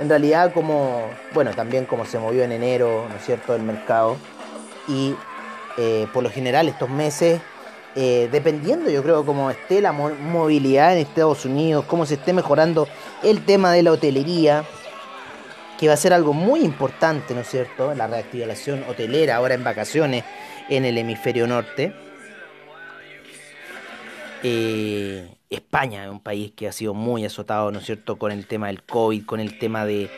en 0.00 0.08
realidad 0.08 0.52
como, 0.52 1.10
bueno, 1.32 1.52
también 1.52 1.84
como 1.84 2.04
se 2.04 2.18
movió 2.18 2.44
en 2.44 2.52
enero, 2.52 3.06
¿no 3.08 3.16
es 3.16 3.24
cierto?, 3.24 3.54
el 3.54 3.62
mercado. 3.62 4.16
Y 4.86 5.14
eh, 5.76 6.06
por 6.12 6.22
lo 6.22 6.30
general 6.30 6.68
estos 6.68 6.88
meses 6.88 7.40
eh, 8.00 8.28
dependiendo 8.30 8.90
yo 8.90 9.02
creo 9.02 9.24
cómo 9.24 9.50
esté 9.50 9.80
la 9.80 9.90
movilidad 9.90 10.92
en 10.92 10.98
Estados 10.98 11.44
Unidos, 11.44 11.84
cómo 11.86 12.06
se 12.06 12.14
esté 12.14 12.32
mejorando 12.32 12.86
el 13.22 13.44
tema 13.44 13.72
de 13.72 13.82
la 13.82 13.90
hotelería, 13.90 14.64
que 15.78 15.88
va 15.88 15.94
a 15.94 15.96
ser 15.96 16.12
algo 16.12 16.32
muy 16.32 16.60
importante, 16.60 17.34
¿no 17.34 17.40
es 17.40 17.48
cierto? 17.48 17.94
La 17.94 18.06
reactivación 18.06 18.84
hotelera 18.88 19.36
ahora 19.36 19.54
en 19.54 19.64
vacaciones 19.64 20.24
en 20.68 20.84
el 20.84 20.98
hemisferio 20.98 21.46
norte. 21.46 21.92
Eh, 24.42 25.28
España 25.50 26.04
es 26.04 26.10
un 26.10 26.20
país 26.20 26.52
que 26.54 26.68
ha 26.68 26.72
sido 26.72 26.94
muy 26.94 27.24
azotado, 27.24 27.70
¿no 27.70 27.78
es 27.78 27.86
cierto?, 27.86 28.18
con 28.18 28.32
el 28.32 28.46
tema 28.46 28.66
del 28.66 28.82
COVID, 28.82 29.24
con 29.24 29.40
el 29.40 29.58
tema 29.58 29.86
de, 29.86 30.10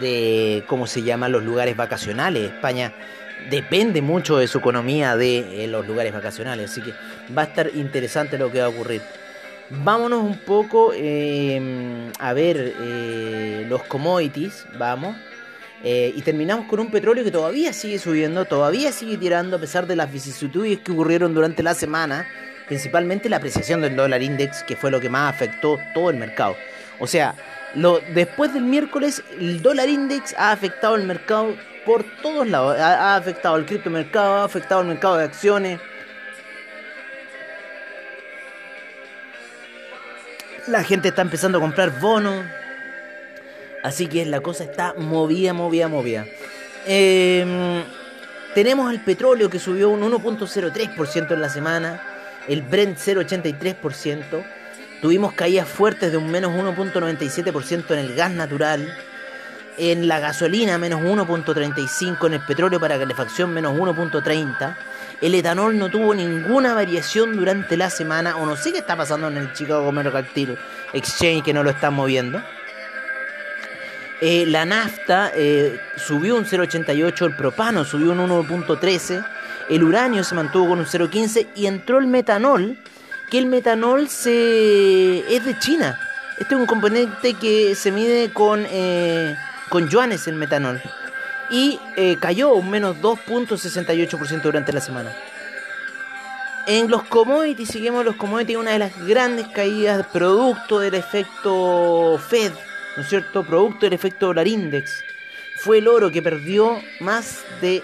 de 0.00 0.64
¿cómo 0.66 0.86
se 0.86 1.02
llaman 1.02 1.32
los 1.32 1.42
lugares 1.42 1.76
vacacionales? 1.76 2.52
España 2.52 2.94
depende 3.50 4.00
mucho 4.00 4.38
de 4.38 4.48
su 4.48 4.58
economía 4.58 5.16
de 5.16 5.64
eh, 5.64 5.66
los 5.66 5.86
lugares 5.86 6.12
vacacionales, 6.12 6.70
así 6.70 6.80
que 6.80 6.92
va 7.36 7.42
a 7.42 7.44
estar 7.46 7.70
interesante 7.74 8.38
lo 8.38 8.50
que 8.50 8.60
va 8.60 8.66
a 8.66 8.68
ocurrir. 8.68 9.02
Vámonos 9.70 10.22
un 10.22 10.38
poco 10.38 10.92
em, 10.94 12.10
a 12.18 12.32
ver 12.32 12.74
eh, 12.80 13.66
los 13.68 13.82
commodities, 13.84 14.66
vamos. 14.78 15.16
Eh, 15.82 16.14
y 16.16 16.22
terminamos 16.22 16.66
con 16.66 16.80
un 16.80 16.90
petróleo 16.90 17.24
que 17.24 17.30
todavía 17.30 17.72
sigue 17.74 17.98
subiendo, 17.98 18.46
todavía 18.46 18.92
sigue 18.92 19.18
tirando 19.18 19.56
a 19.56 19.60
pesar 19.60 19.86
de 19.86 19.96
las 19.96 20.10
vicisitudes 20.10 20.80
que 20.80 20.92
ocurrieron 20.92 21.34
durante 21.34 21.62
la 21.62 21.74
semana, 21.74 22.26
principalmente 22.66 23.28
la 23.28 23.36
apreciación 23.36 23.80
del 23.80 23.96
dólar 23.96 24.22
index, 24.22 24.62
que 24.62 24.76
fue 24.76 24.90
lo 24.90 25.00
que 25.00 25.08
más 25.08 25.34
afectó 25.34 25.78
todo 25.92 26.10
el 26.10 26.16
mercado. 26.16 26.56
O 26.98 27.06
sea, 27.06 27.34
lo, 27.74 28.00
después 28.14 28.52
del 28.54 28.62
miércoles, 28.62 29.22
el 29.38 29.60
dólar 29.62 29.88
index 29.88 30.34
ha 30.38 30.52
afectado 30.52 30.94
el 30.94 31.04
mercado 31.04 31.54
por 31.84 32.04
todos 32.22 32.48
lados. 32.48 32.78
Ha, 32.78 33.16
afectado 33.16 33.56
el 33.56 33.66
criptomercado, 33.66 34.36
ha 34.36 34.44
afectado 34.44 34.80
el 34.82 34.88
mercado 34.88 35.16
de 35.16 35.24
acciones. 35.24 35.80
La 40.66 40.82
gente 40.82 41.08
está 41.08 41.22
empezando 41.22 41.58
a 41.58 41.60
comprar 41.60 41.98
bonos. 42.00 42.44
Así 43.82 44.06
que 44.06 44.24
la 44.24 44.40
cosa 44.40 44.64
está 44.64 44.94
movida, 44.96 45.52
movida, 45.52 45.88
movida. 45.88 46.24
Em, 46.86 47.82
tenemos 48.54 48.90
el 48.90 49.00
petróleo 49.00 49.50
que 49.50 49.58
subió 49.58 49.90
un 49.90 50.00
1.03% 50.00 51.32
en 51.32 51.40
la 51.40 51.50
semana. 51.50 52.13
El 52.48 52.62
Brent 52.62 52.98
0.83%. 52.98 54.44
Tuvimos 55.00 55.32
caídas 55.34 55.68
fuertes 55.68 56.10
de 56.12 56.16
un 56.16 56.30
menos 56.30 56.52
1.97% 56.52 57.90
en 57.92 57.98
el 57.98 58.14
gas 58.14 58.30
natural 58.30 58.96
en 59.76 60.06
la 60.08 60.20
gasolina 60.20 60.78
menos 60.78 61.00
1.35, 61.00 62.26
en 62.26 62.34
el 62.34 62.40
petróleo 62.40 62.78
para 62.78 62.98
calefacción 62.98 63.52
menos 63.52 63.76
1.30. 63.76 64.76
El 65.20 65.34
etanol 65.34 65.78
no 65.78 65.88
tuvo 65.90 66.14
ninguna 66.14 66.74
variación 66.74 67.36
durante 67.36 67.76
la 67.76 67.90
semana, 67.90 68.36
o 68.36 68.46
no 68.46 68.56
sé 68.56 68.72
qué 68.72 68.78
está 68.78 68.96
pasando 68.96 69.28
en 69.28 69.36
el 69.36 69.52
Chicago 69.52 69.90
Mercantile 69.90 70.58
Exchange 70.92 71.44
que 71.44 71.52
no 71.52 71.62
lo 71.62 71.70
están 71.70 71.94
moviendo. 71.94 72.42
Eh, 74.20 74.46
la 74.46 74.64
nafta 74.64 75.32
eh, 75.34 75.80
subió 75.96 76.36
un 76.36 76.44
0.88, 76.44 77.26
el 77.26 77.36
propano 77.36 77.84
subió 77.84 78.12
un 78.12 78.18
1.13, 78.18 79.24
el 79.68 79.84
uranio 79.84 80.24
se 80.24 80.34
mantuvo 80.34 80.68
con 80.68 80.78
un 80.80 80.86
0.15 80.86 81.48
y 81.54 81.66
entró 81.66 81.98
el 81.98 82.06
metanol, 82.06 82.78
que 83.30 83.38
el 83.38 83.46
metanol 83.46 84.08
se 84.08 85.34
es 85.34 85.44
de 85.44 85.58
China. 85.58 85.98
Este 86.38 86.54
es 86.54 86.60
un 86.60 86.66
componente 86.66 87.34
que 87.34 87.74
se 87.74 87.92
mide 87.92 88.32
con 88.32 88.66
eh, 88.68 89.36
con 89.68 89.88
yuanes 89.88 90.26
el 90.26 90.34
metanol 90.34 90.80
y 91.50 91.78
eh, 91.96 92.16
cayó 92.20 92.54
un 92.54 92.70
menos 92.70 92.96
2.68% 92.98 94.42
durante 94.42 94.72
la 94.72 94.80
semana. 94.80 95.12
En 96.66 96.90
los 96.90 97.02
commodities, 97.04 97.68
seguimos 97.68 98.04
los 98.04 98.16
commodities, 98.16 98.56
una 98.56 98.72
de 98.72 98.78
las 98.78 99.06
grandes 99.06 99.48
caídas 99.48 100.06
producto 100.06 100.78
del 100.78 100.94
efecto 100.94 102.18
Fed, 102.28 102.52
¿no 102.96 103.02
es 103.02 103.08
cierto? 103.08 103.44
Producto 103.44 103.86
del 103.86 103.92
efecto 103.92 104.26
dólar 104.26 104.48
index. 104.48 105.04
Fue 105.58 105.78
el 105.78 105.88
oro 105.88 106.10
que 106.10 106.22
perdió 106.22 106.80
más 107.00 107.44
de 107.60 107.82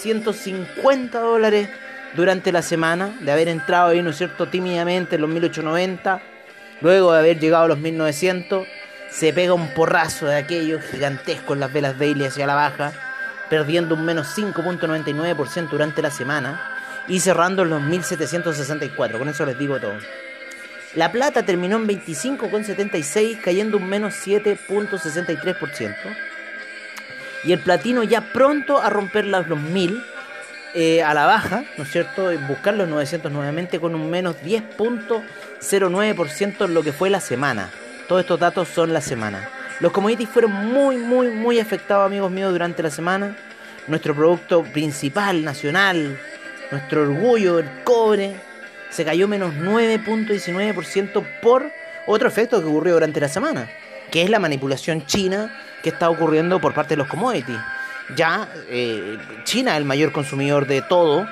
150 0.00 1.18
dólares 1.20 1.68
durante 2.14 2.52
la 2.52 2.62
semana, 2.62 3.16
de 3.20 3.30
haber 3.30 3.48
entrado 3.48 3.90
ahí, 3.90 4.02
¿no 4.02 4.10
es 4.10 4.16
cierto?, 4.16 4.48
tímidamente 4.48 5.16
en 5.16 5.20
los 5.22 5.30
1890, 5.30 6.20
luego 6.80 7.12
de 7.12 7.18
haber 7.18 7.38
llegado 7.38 7.64
a 7.64 7.68
los 7.68 7.78
1900 7.78 8.66
se 9.10 9.32
pega 9.32 9.54
un 9.54 9.74
porrazo 9.74 10.26
de 10.26 10.36
aquellos 10.36 10.82
gigantescos 10.84 11.58
las 11.58 11.72
velas 11.72 11.98
daily 11.98 12.24
hacia 12.24 12.46
la 12.46 12.54
baja, 12.54 12.92
perdiendo 13.48 13.96
un 13.96 14.04
menos 14.04 14.38
5.99% 14.38 15.68
durante 15.68 16.00
la 16.00 16.10
semana 16.10 16.78
y 17.08 17.18
cerrando 17.20 17.62
en 17.62 17.70
los 17.70 17.82
1764. 17.82 19.18
Con 19.18 19.28
eso 19.28 19.44
les 19.44 19.58
digo 19.58 19.80
todo. 19.80 19.98
La 20.94 21.10
plata 21.12 21.44
terminó 21.44 21.76
en 21.76 21.88
25,76, 21.88 23.40
cayendo 23.40 23.76
un 23.76 23.88
menos 23.88 24.14
7.63%. 24.26 25.96
Y 27.44 27.52
el 27.52 27.60
platino 27.60 28.02
ya 28.02 28.32
pronto 28.32 28.80
a 28.80 28.88
romper 28.90 29.26
los 29.26 29.48
1000, 29.48 30.02
eh, 30.74 31.02
a 31.02 31.14
la 31.14 31.24
baja, 31.26 31.64
¿no 31.76 31.84
es 31.84 31.90
cierto? 31.90 32.30
Buscar 32.46 32.74
los 32.74 32.88
900 32.88 33.30
nuevamente 33.32 33.80
con 33.80 33.94
un 33.94 34.10
menos 34.10 34.36
10.09% 34.44 36.64
en 36.64 36.74
lo 36.74 36.82
que 36.82 36.92
fue 36.92 37.10
la 37.10 37.20
semana. 37.20 37.70
Todos 38.08 38.22
estos 38.22 38.38
datos 38.38 38.68
son 38.68 38.92
la 38.92 39.00
semana. 39.00 39.48
Los 39.80 39.92
commodities 39.92 40.28
fueron 40.28 40.52
muy, 40.52 40.96
muy, 40.96 41.28
muy 41.28 41.58
afectados, 41.58 42.06
amigos 42.06 42.30
míos, 42.30 42.52
durante 42.52 42.82
la 42.82 42.90
semana. 42.90 43.34
Nuestro 43.88 44.14
producto 44.14 44.62
principal, 44.62 45.42
nacional, 45.42 46.20
nuestro 46.70 47.02
orgullo, 47.02 47.58
el 47.58 47.82
cobre, 47.82 48.36
se 48.90 49.04
cayó 49.04 49.26
menos 49.26 49.54
9.19% 49.54 51.40
por 51.40 51.72
otro 52.06 52.28
efecto 52.28 52.60
que 52.60 52.66
ocurrió 52.66 52.94
durante 52.94 53.20
la 53.20 53.28
semana, 53.28 53.68
que 54.10 54.22
es 54.22 54.30
la 54.30 54.38
manipulación 54.38 55.04
china 55.06 55.52
que 55.82 55.90
está 55.90 56.10
ocurriendo 56.10 56.60
por 56.60 56.74
parte 56.74 56.90
de 56.90 56.98
los 56.98 57.08
commodities 57.08 57.58
ya 58.16 58.48
eh, 58.68 59.18
China 59.44 59.76
el 59.76 59.84
mayor 59.84 60.12
consumidor 60.12 60.66
de 60.66 60.82
todo. 60.82 61.26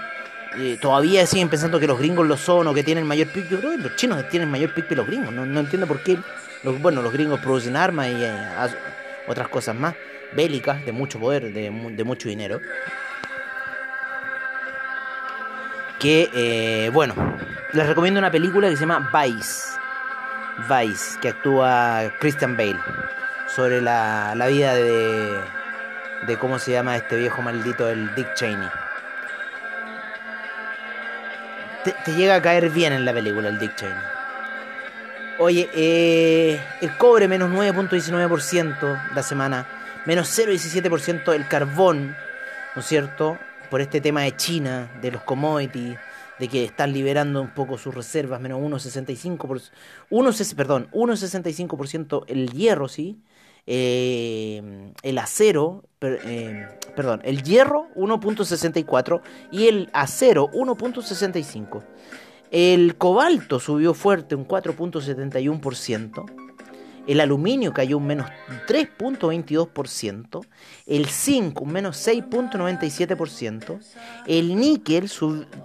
Eh, 0.59 0.79
todavía 0.81 1.27
siguen 1.27 1.49
pensando 1.49 1.79
que 1.79 1.87
los 1.87 1.99
gringos 1.99 2.27
lo 2.27 2.37
son 2.37 2.67
o 2.67 2.75
que 2.75 2.83
tienen 2.83 3.07
mayor 3.07 3.29
PIB. 3.29 3.49
Yo 3.49 3.59
creo 3.59 3.71
que 3.73 3.79
los 3.79 3.97
chinos 3.97 4.29
tienen 4.29 4.51
mayor 4.51 4.73
PIB 4.75 4.89
que 4.89 4.97
los 4.97 5.07
gringos. 5.07 5.33
No, 5.33 5.61
entiendo 5.61 5.87
por 5.87 6.01
qué. 6.03 6.19
Los, 6.63 6.81
bueno, 6.81 7.03
los 7.03 7.13
gringos 7.13 7.41
producen 7.41 7.77
armas 7.77 8.09
y 8.09 8.25
eh, 8.25 8.49
otras 9.27 9.49
cosas 9.49 9.77
más 9.77 9.95
bélicas, 10.33 10.85
de 10.85 10.93
mucho 10.93 11.19
poder, 11.19 11.53
de, 11.53 11.71
mucho 12.05 12.29
dinero. 12.29 12.61
Que, 15.99 16.91
bueno, 16.93 17.15
les 17.73 17.87
recomiendo 17.87 18.21
una 18.21 18.31
película 18.31 18.69
que 18.69 18.77
se 18.77 18.83
llama 18.83 19.11
Vice. 19.13 19.79
Vice, 20.69 21.19
que 21.21 21.29
actúa 21.29 22.13
Christian 22.21 22.57
Bale. 22.57 22.79
Sobre 23.55 23.81
la, 23.81 24.35
la 24.37 24.47
vida 24.47 24.75
de 24.75 25.41
de 26.27 26.37
cómo 26.39 26.59
se 26.59 26.73
llama 26.73 26.97
este 26.97 27.17
viejo 27.17 27.43
maldito, 27.43 27.89
el 27.89 28.15
Dick 28.15 28.35
Cheney. 28.35 28.69
Te, 31.85 32.13
llega 32.13 32.37
a 32.37 32.43
caer 32.43 32.71
bien 32.71 32.93
en 32.93 33.05
la 33.05 33.13
película 33.13 33.49
el 33.49 33.59
Dick 33.59 33.75
Cheney. 33.77 33.95
Oye, 35.39 35.71
eh, 35.73 36.61
el 36.81 36.97
cobre 36.97 37.29
menos 37.29 37.51
9.19% 37.51 39.15
la 39.15 39.23
semana, 39.23 39.67
menos 40.05 40.37
0.17% 40.37 41.33
el 41.33 41.47
carbón, 41.47 42.17
¿no 42.75 42.81
es 42.81 42.87
cierto? 42.87 43.39
Por 43.71 43.81
este 43.81 44.01
tema 44.01 44.23
de 44.23 44.35
China, 44.35 44.91
de 45.01 45.13
los 45.13 45.23
commodities, 45.23 45.97
de 46.41 46.49
que 46.49 46.65
están 46.65 46.93
liberando 46.93 47.41
un 47.41 47.51
poco 47.51 47.79
sus 47.79 47.95
reservas, 47.95 48.41
menos 48.41 48.61
1.65%, 48.61 49.71
1, 50.11 50.31
perdón, 50.57 50.89
1.65% 50.93 52.25
el 52.27 52.51
hierro, 52.51 52.89
¿sí? 52.89 53.21
Eh, 53.71 54.63
el 55.03 55.19
acero, 55.19 55.85
eh, 56.01 56.67
perdón, 56.97 57.21
el 57.23 57.43
hierro 57.43 57.89
1.64 57.97 59.21
y 59.53 59.69
el 59.69 59.91
acero 59.93 60.49
1.65. 60.53 61.85
El 62.51 62.97
cobalto 62.97 63.61
subió 63.61 63.93
fuerte 63.93 64.35
un 64.35 64.49
4.71%. 64.49 66.48
El 67.09 67.21
aluminio 67.21 67.73
cayó 67.73 67.97
un 67.97 68.07
menos 68.07 68.29
3.22%, 68.69 70.47
el 70.87 71.07
zinc 71.07 71.61
un 71.63 71.73
menos 71.73 72.07
6.97%, 72.07 73.81
el 74.27 74.55
níquel 74.57 75.11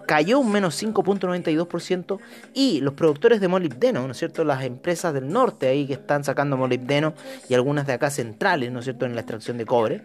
cayó 0.07 0.39
un 0.39 0.51
menos 0.53 0.81
5.92% 0.81 2.19
y 2.53 2.79
los 2.79 2.93
productores 2.93 3.41
de 3.41 3.49
molibdeno, 3.49 4.05
¿no 4.05 4.13
es 4.13 4.17
cierto? 4.17 4.45
Las 4.45 4.63
empresas 4.63 5.13
del 5.13 5.27
norte 5.27 5.67
ahí 5.67 5.85
que 5.85 5.93
están 5.93 6.23
sacando 6.23 6.55
molibdeno 6.55 7.13
y 7.49 7.53
algunas 7.53 7.85
de 7.87 7.93
acá 7.93 8.09
centrales, 8.09 8.71
¿no 8.71 8.79
es 8.79 8.85
cierto?, 8.85 9.05
en 9.05 9.13
la 9.13 9.21
extracción 9.21 9.57
de 9.57 9.65
cobre, 9.65 10.01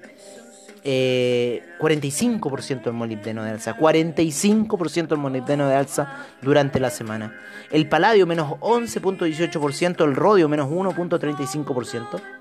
eh, 0.85 1.63
45% 1.79 2.85
del 2.85 2.93
molibdeno 2.93 3.45
de 3.45 3.51
alza, 3.51 3.77
45% 3.77 5.09
del 5.09 5.19
molibdeno 5.19 5.69
de 5.69 5.75
alza 5.75 6.27
durante 6.43 6.81
la 6.81 6.91
semana. 6.91 7.35
El 7.71 7.89
paladio 7.89 8.27
menos 8.27 8.53
11.18%, 8.61 10.05
el 10.05 10.17
rodio 10.17 10.49
menos 10.49 10.69
1.35%. 10.69 12.38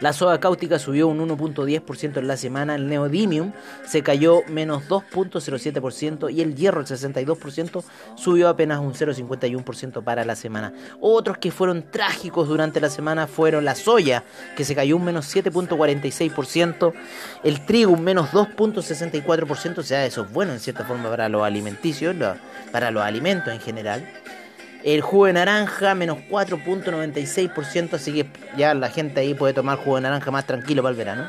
La 0.00 0.12
soda 0.12 0.40
cáustica 0.40 0.78
subió 0.78 1.06
un 1.06 1.20
1.10% 1.20 2.18
en 2.18 2.26
la 2.26 2.36
semana, 2.36 2.74
el 2.74 2.88
neodymium 2.88 3.52
se 3.86 4.02
cayó 4.02 4.42
menos 4.48 4.88
2.07% 4.88 6.32
y 6.32 6.40
el 6.40 6.56
hierro, 6.56 6.80
el 6.80 6.86
62%, 6.86 7.84
subió 8.16 8.48
apenas 8.48 8.80
un 8.80 8.92
0.51% 8.92 10.02
para 10.02 10.24
la 10.24 10.34
semana. 10.36 10.72
Otros 11.00 11.38
que 11.38 11.50
fueron 11.50 11.90
trágicos 11.90 12.48
durante 12.48 12.80
la 12.80 12.90
semana 12.90 13.26
fueron 13.26 13.64
la 13.64 13.74
soya, 13.74 14.24
que 14.56 14.64
se 14.64 14.74
cayó 14.74 14.96
un 14.96 15.04
menos 15.04 15.34
7.46%, 15.34 16.92
el 17.44 17.64
trigo 17.64 17.92
un 17.92 18.02
menos 18.02 18.30
2.64%, 18.30 19.78
o 19.78 19.82
sea, 19.82 20.04
eso 20.06 20.22
es 20.22 20.32
bueno 20.32 20.52
en 20.52 20.60
cierta 20.60 20.84
forma 20.84 21.08
para 21.08 21.28
los 21.28 21.42
alimenticios, 21.44 22.16
para 22.72 22.90
los 22.90 23.02
alimentos 23.02 23.52
en 23.52 23.60
general. 23.60 24.04
El 24.84 25.00
jugo 25.00 25.24
de 25.26 25.32
naranja, 25.32 25.94
menos 25.94 26.18
4.96%, 26.28 27.94
así 27.94 28.12
que 28.12 28.26
ya 28.56 28.74
la 28.74 28.90
gente 28.90 29.20
ahí 29.20 29.32
puede 29.32 29.54
tomar 29.54 29.78
jugo 29.78 29.96
de 29.96 30.02
naranja 30.02 30.30
más 30.30 30.46
tranquilo 30.46 30.82
para 30.82 30.90
el 30.90 30.96
verano. 30.98 31.26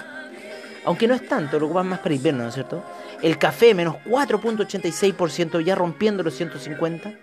Aunque 0.83 1.07
no 1.07 1.13
es 1.13 1.25
tanto, 1.25 1.57
lo 1.57 1.67
ocupan 1.67 1.87
más 1.87 1.99
para 1.99 2.13
invierno, 2.13 2.43
¿no 2.43 2.49
es 2.49 2.55
cierto? 2.55 2.83
El 3.21 3.37
café, 3.37 3.73
menos 3.73 3.95
4.86%, 4.05 5.61
ya 5.61 5.73
rompiendo 5.73 6.21
los 6.21 6.35
150 6.35 7.13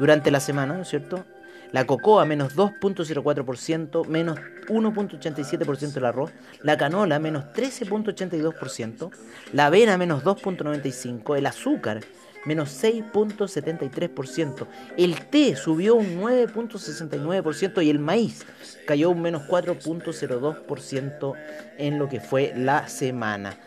durante 0.00 0.32
la 0.32 0.40
semana, 0.40 0.74
¿no 0.74 0.82
es 0.82 0.88
cierto? 0.88 1.24
La 1.70 1.86
cocoa, 1.86 2.24
menos 2.24 2.56
2.04%, 2.56 4.06
menos 4.06 4.38
1.87% 4.68 5.96
el 5.96 6.04
arroz. 6.04 6.32
La 6.62 6.76
canola, 6.76 7.18
menos 7.18 7.44
13.82%. 7.54 9.10
La 9.52 9.66
avena, 9.66 9.98
menos 9.98 10.24
2.95%. 10.24 11.36
El 11.36 11.46
azúcar, 11.46 12.00
menos 12.44 12.82
6.73%. 12.82 14.66
El 14.96 15.26
té 15.26 15.56
subió 15.56 15.94
un 15.94 16.20
9.69% 16.20 17.84
y 17.84 17.90
el 17.90 17.98
maíz 17.98 18.46
cayó 18.86 19.10
un 19.10 19.22
menos 19.22 19.42
4.02% 19.48 21.34
en 21.78 21.98
lo 21.98 22.08
que 22.08 22.20
fue 22.20 22.52
la 22.56 22.88
semana. 22.88 23.58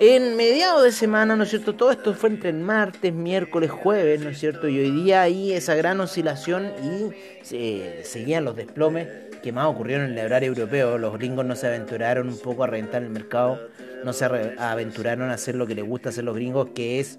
En 0.00 0.36
mediados 0.36 0.84
de 0.84 0.92
semana, 0.92 1.34
¿no 1.34 1.42
es 1.42 1.50
cierto? 1.50 1.74
Todo 1.74 1.90
esto 1.90 2.14
fue 2.14 2.28
entre 2.28 2.52
martes, 2.52 3.12
miércoles, 3.12 3.72
jueves, 3.72 4.20
¿no 4.20 4.30
es 4.30 4.38
cierto? 4.38 4.68
Y 4.68 4.78
hoy 4.78 4.92
día 4.92 5.22
hay 5.22 5.52
esa 5.52 5.74
gran 5.74 6.00
oscilación 6.00 6.70
y 6.84 7.44
se 7.44 8.04
seguían 8.04 8.44
los 8.44 8.54
desplomes 8.54 9.08
que 9.42 9.50
más 9.50 9.66
ocurrieron 9.66 10.12
en 10.12 10.18
el 10.18 10.26
horario 10.26 10.50
europeo. 10.50 10.98
Los 10.98 11.14
gringos 11.18 11.44
no 11.46 11.56
se 11.56 11.66
aventuraron 11.66 12.28
un 12.28 12.38
poco 12.38 12.62
a 12.62 12.68
reventar 12.68 13.02
el 13.02 13.10
mercado, 13.10 13.58
no 14.04 14.12
se 14.12 14.24
aventuraron 14.24 15.30
a 15.30 15.34
hacer 15.34 15.56
lo 15.56 15.66
que 15.66 15.74
les 15.74 15.84
gusta 15.84 16.10
hacer 16.10 16.22
los 16.22 16.36
gringos, 16.36 16.68
que 16.76 17.00
es 17.00 17.18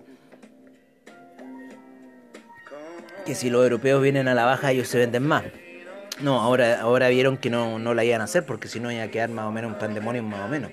que 3.30 3.36
si 3.36 3.52
los 3.52 3.62
europeos 3.62 4.02
vienen 4.02 4.28
a 4.28 4.34
la 4.34 4.44
baja 4.44 4.72
ellos 4.72 4.88
se 4.88 4.98
venden 4.98 5.22
más. 5.22 5.44
No, 6.20 6.42
ahora, 6.42 6.82
ahora 6.82 7.10
vieron 7.10 7.38
que 7.38 7.52
no, 7.52 7.78
no 7.78 7.94
la 7.94 8.04
iban 8.04 8.22
a 8.22 8.24
hacer 8.24 8.44
porque 8.44 8.68
si 8.68 8.80
no 8.80 8.92
iba 8.92 9.04
a 9.04 9.08
quedar 9.10 9.30
más 9.30 9.46
o 9.46 9.52
menos 9.52 9.72
un 9.72 9.78
pandemonio 9.78 10.24
más 10.24 10.48
o 10.48 10.48
menos. 10.48 10.72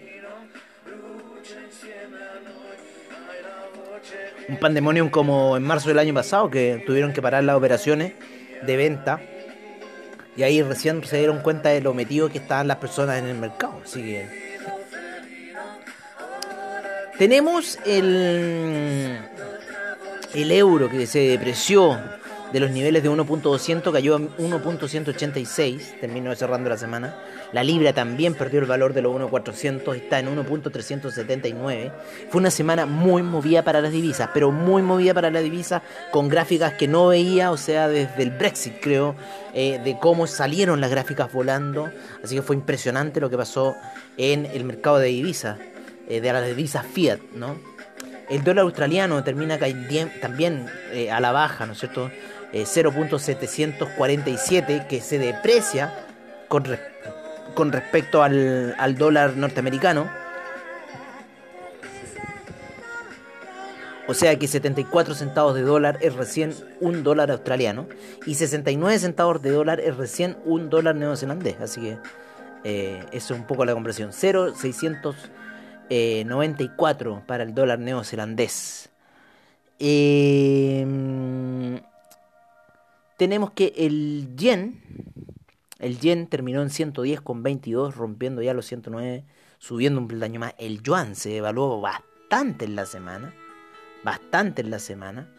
Un 4.48 4.56
pandemonium 4.56 5.10
como 5.10 5.54
en 5.58 5.64
marzo 5.64 5.90
del 5.90 5.98
año 5.98 6.14
pasado 6.14 6.48
que 6.48 6.82
tuvieron 6.86 7.12
que 7.12 7.20
parar 7.20 7.44
las 7.44 7.56
operaciones 7.56 8.14
de 8.62 8.76
venta 8.78 9.20
y 10.34 10.42
ahí 10.42 10.62
recién 10.62 11.04
se 11.04 11.18
dieron 11.18 11.40
cuenta 11.40 11.68
de 11.68 11.82
lo 11.82 11.92
metido 11.92 12.30
que 12.30 12.38
estaban 12.38 12.68
las 12.68 12.78
personas 12.78 13.18
en 13.18 13.26
el 13.26 13.36
mercado. 13.36 13.82
Así 13.84 14.02
que 14.02 14.26
tenemos 17.18 17.78
el 17.84 19.18
el 20.32 20.52
euro 20.52 20.88
que 20.88 21.06
se 21.06 21.18
depreció 21.18 21.98
de 22.52 22.60
los 22.60 22.70
niveles 22.70 23.02
de 23.02 23.10
1.200 23.10 23.92
cayó 23.92 24.16
a 24.16 24.18
1.186, 24.18 26.00
terminó 26.00 26.34
cerrando 26.34 26.70
la 26.70 26.76
semana. 26.76 27.16
La 27.52 27.64
libra 27.64 27.92
también 27.92 28.34
perdió 28.34 28.60
el 28.60 28.66
valor 28.66 28.92
de 28.92 29.02
los 29.02 29.14
1.400, 29.14 29.94
está 29.96 30.20
en 30.20 30.36
1.379. 30.36 31.92
Fue 32.30 32.40
una 32.40 32.50
semana 32.50 32.86
muy 32.86 33.22
movida 33.22 33.62
para 33.62 33.80
las 33.80 33.92
divisas, 33.92 34.30
pero 34.32 34.52
muy 34.52 34.82
movida 34.82 35.14
para 35.14 35.30
las 35.30 35.42
divisas, 35.42 35.82
con 36.12 36.28
gráficas 36.28 36.74
que 36.74 36.88
no 36.88 37.08
veía, 37.08 37.50
o 37.50 37.56
sea, 37.56 37.88
desde 37.88 38.22
el 38.22 38.30
Brexit 38.30 38.74
creo, 38.80 39.14
eh, 39.54 39.80
de 39.82 39.98
cómo 39.98 40.26
salieron 40.26 40.80
las 40.80 40.90
gráficas 40.90 41.32
volando. 41.32 41.90
Así 42.22 42.36
que 42.36 42.42
fue 42.42 42.56
impresionante 42.56 43.20
lo 43.20 43.30
que 43.30 43.36
pasó 43.36 43.76
en 44.16 44.46
el 44.46 44.64
mercado 44.64 44.98
de 44.98 45.08
divisas, 45.08 45.58
eh, 46.08 46.20
de 46.20 46.32
las 46.32 46.46
divisas 46.46 46.86
Fiat, 46.86 47.20
¿no? 47.34 47.56
El 48.28 48.42
dólar 48.42 48.64
australiano 48.64 49.22
termina 49.22 49.56
también 50.20 50.66
eh, 50.90 51.12
a 51.12 51.20
la 51.20 51.30
baja, 51.30 51.64
¿no 51.64 51.74
es 51.74 51.78
cierto? 51.78 52.10
0.747 52.64 54.64
eh, 54.68 54.86
que 54.88 55.00
se 55.00 55.18
deprecia 55.18 55.92
con, 56.48 56.64
con 57.54 57.72
respecto 57.72 58.22
al, 58.22 58.74
al 58.78 58.96
dólar 58.96 59.36
norteamericano. 59.36 60.08
O 64.08 64.14
sea 64.14 64.38
que 64.38 64.46
74 64.46 65.14
centavos 65.14 65.56
de 65.56 65.62
dólar 65.62 65.98
es 66.00 66.14
recién 66.14 66.54
un 66.80 67.02
dólar 67.02 67.32
australiano 67.32 67.88
y 68.24 68.36
69 68.36 69.00
centavos 69.00 69.42
de 69.42 69.50
dólar 69.50 69.80
es 69.80 69.96
recién 69.96 70.36
un 70.44 70.70
dólar 70.70 70.94
neozelandés. 70.94 71.60
Así 71.60 71.80
que 71.80 71.98
eh, 72.62 73.04
eso 73.10 73.34
es 73.34 73.40
un 73.40 73.46
poco 73.46 73.64
la 73.64 73.74
conversión. 73.74 74.12
0,600 74.12 75.16
94 75.88 77.22
para 77.26 77.44
el 77.44 77.54
dólar 77.54 77.78
neozelandés. 77.78 78.90
Em, 79.78 81.80
tenemos 83.16 83.50
que 83.52 83.72
el 83.76 84.36
yen, 84.36 84.80
el 85.78 85.98
yen 85.98 86.26
terminó 86.26 86.62
en 86.62 86.68
110,22, 86.68 87.94
rompiendo 87.94 88.42
ya 88.42 88.54
los 88.54 88.66
109, 88.66 89.24
subiendo 89.58 90.00
un 90.00 90.08
peldaño 90.08 90.40
más. 90.40 90.54
El 90.58 90.82
yuan 90.82 91.16
se 91.16 91.36
evaluó 91.36 91.80
bastante 91.80 92.64
en 92.64 92.76
la 92.76 92.86
semana, 92.86 93.34
bastante 94.04 94.62
en 94.62 94.70
la 94.70 94.78
semana. 94.78 95.32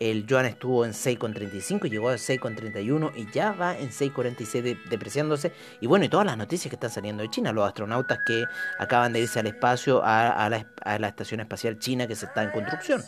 El 0.00 0.26
yuan 0.26 0.46
estuvo 0.46 0.84
en 0.84 0.92
6,35, 0.92 1.90
llegó 1.90 2.10
a 2.10 2.14
6,31 2.14 3.12
y 3.16 3.30
ya 3.32 3.52
va 3.52 3.76
en 3.76 3.90
6,46 3.90 4.88
depreciándose. 4.88 5.52
Y 5.80 5.86
bueno, 5.86 6.04
y 6.04 6.08
todas 6.08 6.26
las 6.26 6.36
noticias 6.36 6.70
que 6.70 6.76
están 6.76 6.90
saliendo 6.90 7.22
de 7.22 7.30
China, 7.30 7.52
los 7.52 7.66
astronautas 7.66 8.20
que 8.24 8.44
acaban 8.78 9.12
de 9.12 9.20
irse 9.20 9.40
al 9.40 9.48
espacio 9.48 10.00
a, 10.04 10.48
la, 10.48 10.66
a 10.82 10.98
la, 10.98 11.08
estación 11.08 11.40
espacial 11.40 11.78
china 11.78 12.06
que 12.06 12.14
se 12.14 12.26
está 12.26 12.44
en 12.44 12.50
construcción. 12.50 13.02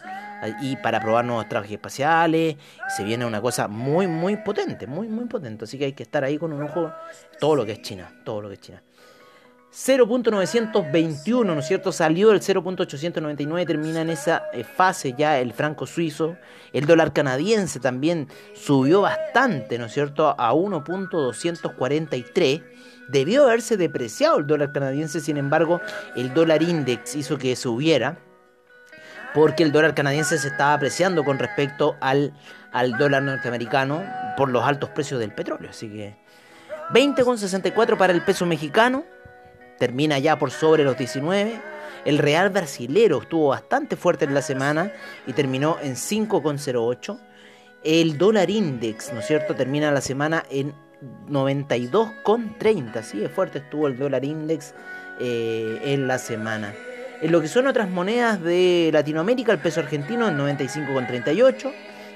Y 0.63 0.77
para 0.77 1.01
probar 1.01 1.25
nuevos 1.25 1.49
trajes 1.49 1.73
espaciales, 1.73 2.57
se 2.97 3.05
viene 3.05 3.25
una 3.25 3.41
cosa 3.41 3.69
muy, 3.69 4.07
muy 4.09 4.37
potente, 4.39 4.87
muy, 4.87 5.09
muy 5.09 5.27
potente. 5.27 5.65
Así 5.65 5.79
que 5.79 5.85
hay 5.85 5.93
que 5.93 6.03
estar 6.03 6.25
ahí 6.25 6.39
con 6.39 6.53
un 6.53 6.63
ojo 6.63 6.93
todo 7.39 7.55
lo 7.55 7.65
que 7.65 7.73
es 7.73 7.83
China, 7.83 8.13
todo 8.25 8.43
lo 8.43 8.49
que 8.49 8.55
es 8.55 8.61
China. 8.61 8.83
0.921, 9.73 11.45
¿no 11.45 11.61
es 11.61 11.67
cierto? 11.67 11.93
Salió 11.93 12.33
el 12.33 12.41
0.899, 12.41 13.67
termina 13.67 14.01
en 14.01 14.11
esa 14.11 14.43
eh, 14.53 14.65
fase 14.65 15.15
ya 15.17 15.39
el 15.39 15.53
franco 15.53 15.87
suizo. 15.87 16.37
El 16.73 16.87
dólar 16.87 17.13
canadiense 17.13 17.79
también 17.79 18.27
subió 18.55 19.03
bastante, 19.03 19.79
¿no 19.79 19.87
es 19.87 19.93
cierto? 19.93 20.35
A 20.37 20.53
1.243. 20.53 22.65
Debió 23.09 23.45
haberse 23.45 23.77
depreciado 23.77 24.39
el 24.39 24.49
dólar 24.49 24.73
canadiense, 24.73 25.21
sin 25.21 25.37
embargo, 25.37 25.81
el 26.17 26.35
dólar 26.35 26.65
index 26.65 27.15
hizo 27.15 27.39
que 27.39 27.55
subiera. 27.55 28.19
Porque 29.35 29.63
el 29.63 29.71
dólar 29.71 29.95
canadiense 29.95 30.37
se 30.39 30.49
estaba 30.49 30.75
apreciando 30.75 31.23
con 31.23 31.39
respecto 31.39 31.97
al, 32.01 32.35
al 32.73 32.99
dólar 32.99 33.23
norteamericano 33.23 34.03
por 34.37 34.51
los 34.51 34.65
altos 34.65 34.91
precios 34.91 35.21
del 35.21 35.33
petróleo. 35.33 35.71
Así 35.71 35.89
que 35.89 36.17
20,64 36.93 37.97
para 37.97 38.13
el 38.13 38.23
peso 38.23 38.47
mexicano 38.47 39.05
termina 39.81 40.19
ya 40.19 40.39
por 40.39 40.51
sobre 40.51 40.85
los 40.85 40.97
19. 40.97 41.59
El 42.05 42.19
Real 42.19 42.51
Brasilero 42.51 43.23
estuvo 43.23 43.49
bastante 43.49 43.97
fuerte 43.97 44.27
en 44.27 44.35
la 44.35 44.43
semana 44.43 44.93
y 45.27 45.33
terminó 45.33 45.79
en 45.83 45.97
5,08. 45.97 47.19
El 47.83 48.19
dólar 48.19 48.51
index, 48.51 49.11
¿no 49.13 49.21
es 49.21 49.27
cierto?, 49.27 49.55
termina 49.55 49.91
la 49.91 50.03
semana 50.03 50.45
en 50.51 50.75
92,30. 51.29 52.97
Así 52.97 53.25
es 53.25 53.31
fuerte 53.33 53.59
estuvo 53.59 53.89
el 53.89 53.99
dólar 53.99 54.23
index 54.23 54.75
eh, 55.19 55.81
en 55.85 56.07
la 56.07 56.19
semana. 56.19 56.75
En 57.23 57.33
lo 57.33 57.41
que 57.41 57.49
son 57.49 57.67
otras 57.67 57.89
monedas 57.89 58.43
de 58.43 58.91
Latinoamérica, 58.93 59.53
el 59.53 59.61
peso 59.61 59.81
argentino 59.81 60.29
en 60.29 60.39
95,38. 60.39 61.73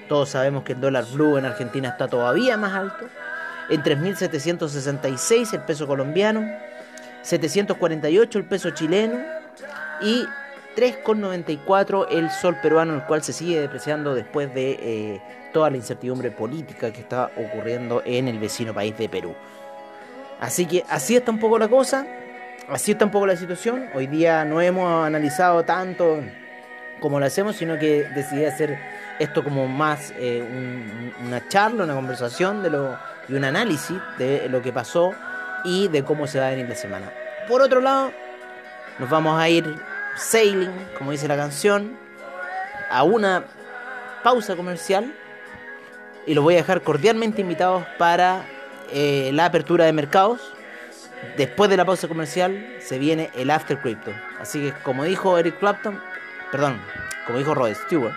Todos 0.09 0.29
sabemos 0.29 0.65
que 0.65 0.75
el 0.75 0.81
dólar 0.83 1.07
blue 1.15 1.39
en 1.39 1.47
Argentina 1.47 1.89
está 1.89 2.09
todavía 2.09 2.59
más 2.59 2.75
alto. 2.75 3.09
En 3.71 3.83
3.766 3.83 5.55
el 5.55 5.61
peso 5.63 5.87
colombiano. 5.87 6.47
748 7.25 8.39
el 8.39 8.45
peso 8.45 8.71
chileno 8.71 9.19
y 10.03 10.27
3,94 10.77 12.07
el 12.11 12.31
sol 12.31 12.57
peruano, 12.61 12.95
el 12.95 13.03
cual 13.05 13.23
se 13.23 13.33
sigue 13.33 13.61
depreciando 13.61 14.15
después 14.15 14.53
de 14.55 14.73
eh, 14.73 15.23
toda 15.53 15.71
la 15.71 15.77
incertidumbre 15.77 16.31
política 16.31 16.93
que 16.93 17.01
está 17.01 17.31
ocurriendo 17.37 18.03
en 18.05 18.29
el 18.29 18.39
vecino 18.39 18.75
país 18.75 18.97
de 18.99 19.09
Perú. 19.09 19.35
Así 20.41 20.67
que 20.67 20.85
así 20.89 21.17
está 21.17 21.31
un 21.31 21.39
poco 21.39 21.59
la 21.59 21.69
cosa, 21.69 22.07
así 22.69 22.93
está 22.93 23.07
un 23.07 23.11
poco 23.11 23.27
la 23.27 23.37
situación. 23.37 23.87
Hoy 23.95 24.07
día 24.07 24.45
no 24.45 24.61
hemos 24.61 25.07
analizado 25.07 25.65
tanto 25.65 26.21
como 27.01 27.19
lo 27.21 27.27
hacemos, 27.27 27.57
sino 27.57 27.79
que 27.79 28.05
decidí 28.15 28.45
hacer 28.45 28.79
esto 29.19 29.43
como 29.43 29.67
más 29.67 30.13
eh, 30.19 30.45
una 31.25 31.49
charla, 31.49 31.85
una 31.85 31.95
conversación 31.95 32.63
de 32.63 32.71
lo, 32.71 32.99
y 33.29 33.35
un 33.35 33.45
análisis 33.45 33.97
de 34.19 34.49
lo 34.49 34.61
que 34.61 34.73
pasó 34.73 35.15
y 35.65 35.89
de 35.89 36.05
cómo 36.05 36.27
se 36.27 36.39
va 36.39 36.49
a 36.49 36.51
venir 36.51 36.69
la 36.69 36.75
semana. 36.75 37.13
Por 37.49 37.63
otro 37.63 37.81
lado, 37.81 38.13
nos 38.99 39.11
vamos 39.11 39.41
a 39.41 39.49
ir 39.49 39.65
sailing, 40.17 40.71
como 40.99 41.11
dice 41.11 41.27
la 41.27 41.37
canción, 41.37 41.97
a 42.91 43.03
una 43.03 43.45
pausa 44.23 44.57
comercial 44.57 45.15
y 46.27 46.35
los 46.35 46.45
voy 46.45 46.55
a 46.55 46.59
dejar 46.59 46.83
cordialmente 46.83 47.41
invitados 47.41 47.85
para 47.99 48.45
eh, 48.93 49.31
la 49.33 49.47
apertura 49.47 49.85
de 49.85 49.93
mercados. 49.93 50.53
Después 51.37 51.71
de 51.71 51.77
la 51.77 51.85
pausa 51.85 52.07
comercial 52.07 52.77
se 52.81 52.99
viene 52.99 53.31
el 53.35 53.51
After 53.51 53.79
Crypto. 53.79 54.13
Así 54.41 54.61
que 54.61 54.73
como 54.83 55.05
dijo 55.05 55.39
Eric 55.39 55.59
Clapton, 55.59 56.01
perdón, 56.53 56.81
como 57.27 57.39
dijo 57.39 57.55
Rod 57.55 57.75
Stewart, 57.75 58.15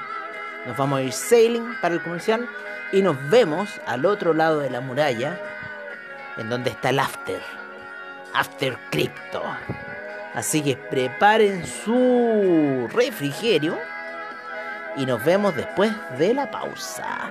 nos 0.65 0.77
vamos 0.77 0.99
a 0.99 1.03
ir 1.03 1.13
sailing 1.13 1.75
para 1.81 1.95
el 1.95 2.01
comercial 2.01 2.47
y 2.91 3.01
nos 3.01 3.17
vemos 3.29 3.81
al 3.85 4.05
otro 4.05 4.33
lado 4.33 4.59
de 4.59 4.69
la 4.69 4.81
muralla 4.81 5.39
en 6.37 6.49
donde 6.49 6.71
está 6.71 6.89
el 6.89 6.99
after. 6.99 7.41
After 8.33 8.77
Crypto. 8.89 9.43
Así 10.33 10.61
que 10.61 10.75
preparen 10.75 11.65
su 11.65 12.87
refrigerio 12.93 13.77
y 14.95 15.05
nos 15.05 15.23
vemos 15.23 15.55
después 15.55 15.91
de 16.17 16.33
la 16.33 16.51
pausa. 16.51 17.29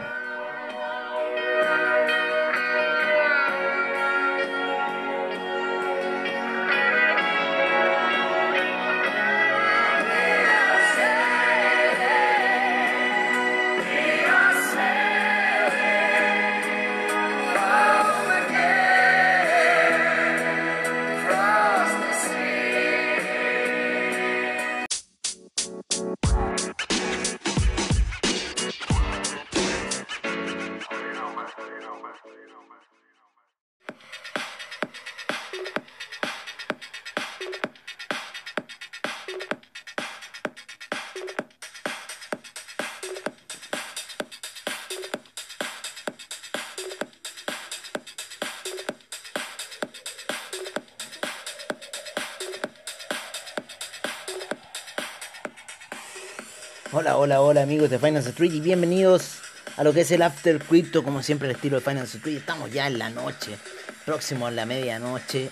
Hola, 57.27 57.41
hola, 57.41 57.62
amigos 57.62 57.91
de 57.91 57.99
Finance 57.99 58.29
Street 58.29 58.53
y 58.53 58.61
bienvenidos 58.61 59.41
a 59.77 59.83
lo 59.83 59.93
que 59.93 60.03
es 60.03 60.12
el 60.12 60.23
After 60.23 60.61
Crypto, 60.61 61.03
como 61.03 61.25
siempre 61.25 61.49
el 61.49 61.57
estilo 61.57 61.79
de 61.79 61.83
Finance 61.83 62.19
Street. 62.19 62.37
Estamos 62.37 62.71
ya 62.71 62.87
en 62.87 63.01
la 63.01 63.11
noche, 63.11 63.59
próximo 64.05 64.47
a 64.47 64.53
la 64.53 64.65
medianoche, 64.65 65.51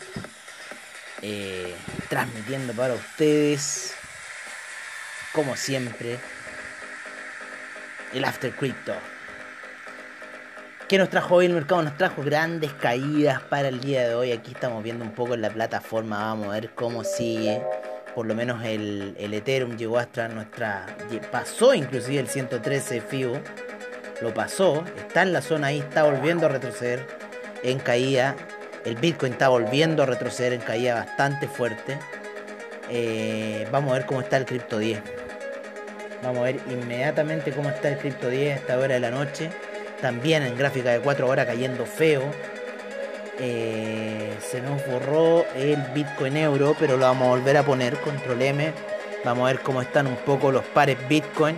eh, 1.21 1.75
transmitiendo 2.09 2.75
para 2.75 2.95
ustedes, 2.95 3.93
como 5.33 5.57
siempre, 5.57 6.21
el 8.13 8.25
After 8.25 8.55
Crypto. 8.55 8.95
¿Qué 10.89 10.97
nos 10.97 11.11
trajo 11.11 11.35
hoy 11.35 11.47
el 11.47 11.55
mercado? 11.55 11.83
Nos 11.83 11.97
trajo 11.97 12.23
grandes 12.23 12.73
caídas 12.75 13.43
para 13.43 13.67
el 13.67 13.81
día 13.81 14.07
de 14.07 14.15
hoy. 14.15 14.31
Aquí 14.31 14.53
estamos 14.53 14.81
viendo 14.85 15.05
un 15.05 15.13
poco 15.13 15.35
en 15.35 15.43
la 15.43 15.51
plataforma, 15.51 16.19
vamos 16.19 16.47
a 16.47 16.53
ver 16.53 16.71
cómo 16.71 17.03
sigue 17.03 17.61
por 18.15 18.27
lo 18.27 18.35
menos 18.35 18.65
el, 18.65 19.17
Ethereum 19.19 19.77
llegó 19.77 19.99
hasta 19.99 20.29
nuestra. 20.29 20.87
pasó 21.31 21.75
inclusive 21.75 22.21
el 22.21 22.29
113 22.29 23.01
FIBO. 23.01 23.41
Lo 24.21 24.33
pasó. 24.33 24.85
Está 24.97 25.23
en 25.23 25.33
la 25.33 25.43
zona 25.43 25.69
ahí. 25.69 25.81
Está 25.81 26.05
volviendo 26.05 26.47
a 26.47 26.49
retroceder 26.49 27.07
en 27.63 27.79
caída. 27.79 28.37
El 28.85 28.97
Bitcoin 28.97 29.33
está 29.33 29.49
volviendo 29.49 30.03
a 30.03 30.07
retroceder 30.07 30.53
en 30.53 30.61
caída 30.61 30.95
bastante 30.95 31.49
fuerte. 31.49 31.99
Eh, 32.91 33.67
vamos 33.73 33.93
a 33.93 33.95
ver 33.95 34.07
cómo 34.07 34.21
está 34.21 34.37
el 34.37 34.45
Crypto 34.45 34.79
10. 34.79 35.01
Vamos 36.23 36.39
a 36.39 36.45
ver 36.45 36.61
inmediatamente 36.71 37.53
cómo 37.53 37.71
está 37.71 37.89
el 37.89 37.99
Crypto 37.99 38.29
10 38.29 38.53
a 38.53 38.61
esta 38.61 38.79
hora 38.79 38.95
de 38.95 39.01
la 39.01 39.11
noche. 39.11 39.51
También 40.01 40.43
en 40.43 40.57
gráfica 40.57 40.91
de 40.91 41.01
4 41.01 41.27
horas 41.27 41.47
cayendo 41.47 41.85
feo. 41.87 42.23
Eh, 43.39 44.33
se 44.41 44.61
nos 44.61 44.87
borró 44.87 45.45
el 45.57 45.77
Bitcoin 45.95 46.37
euro, 46.37 46.77
pero 46.79 46.97
lo 46.97 47.07
vamos 47.07 47.27
a 47.27 47.31
volver 47.31 47.57
a 47.57 47.65
poner, 47.65 47.97
control 48.01 48.43
M. 48.43 48.73
Vamos 49.25 49.45
a 49.49 49.53
ver 49.53 49.63
cómo 49.63 49.83
están 49.83 50.07
un 50.07 50.17
poco 50.17 50.53
los 50.53 50.65
pares 50.65 50.97
Bitcoin, 51.09 51.57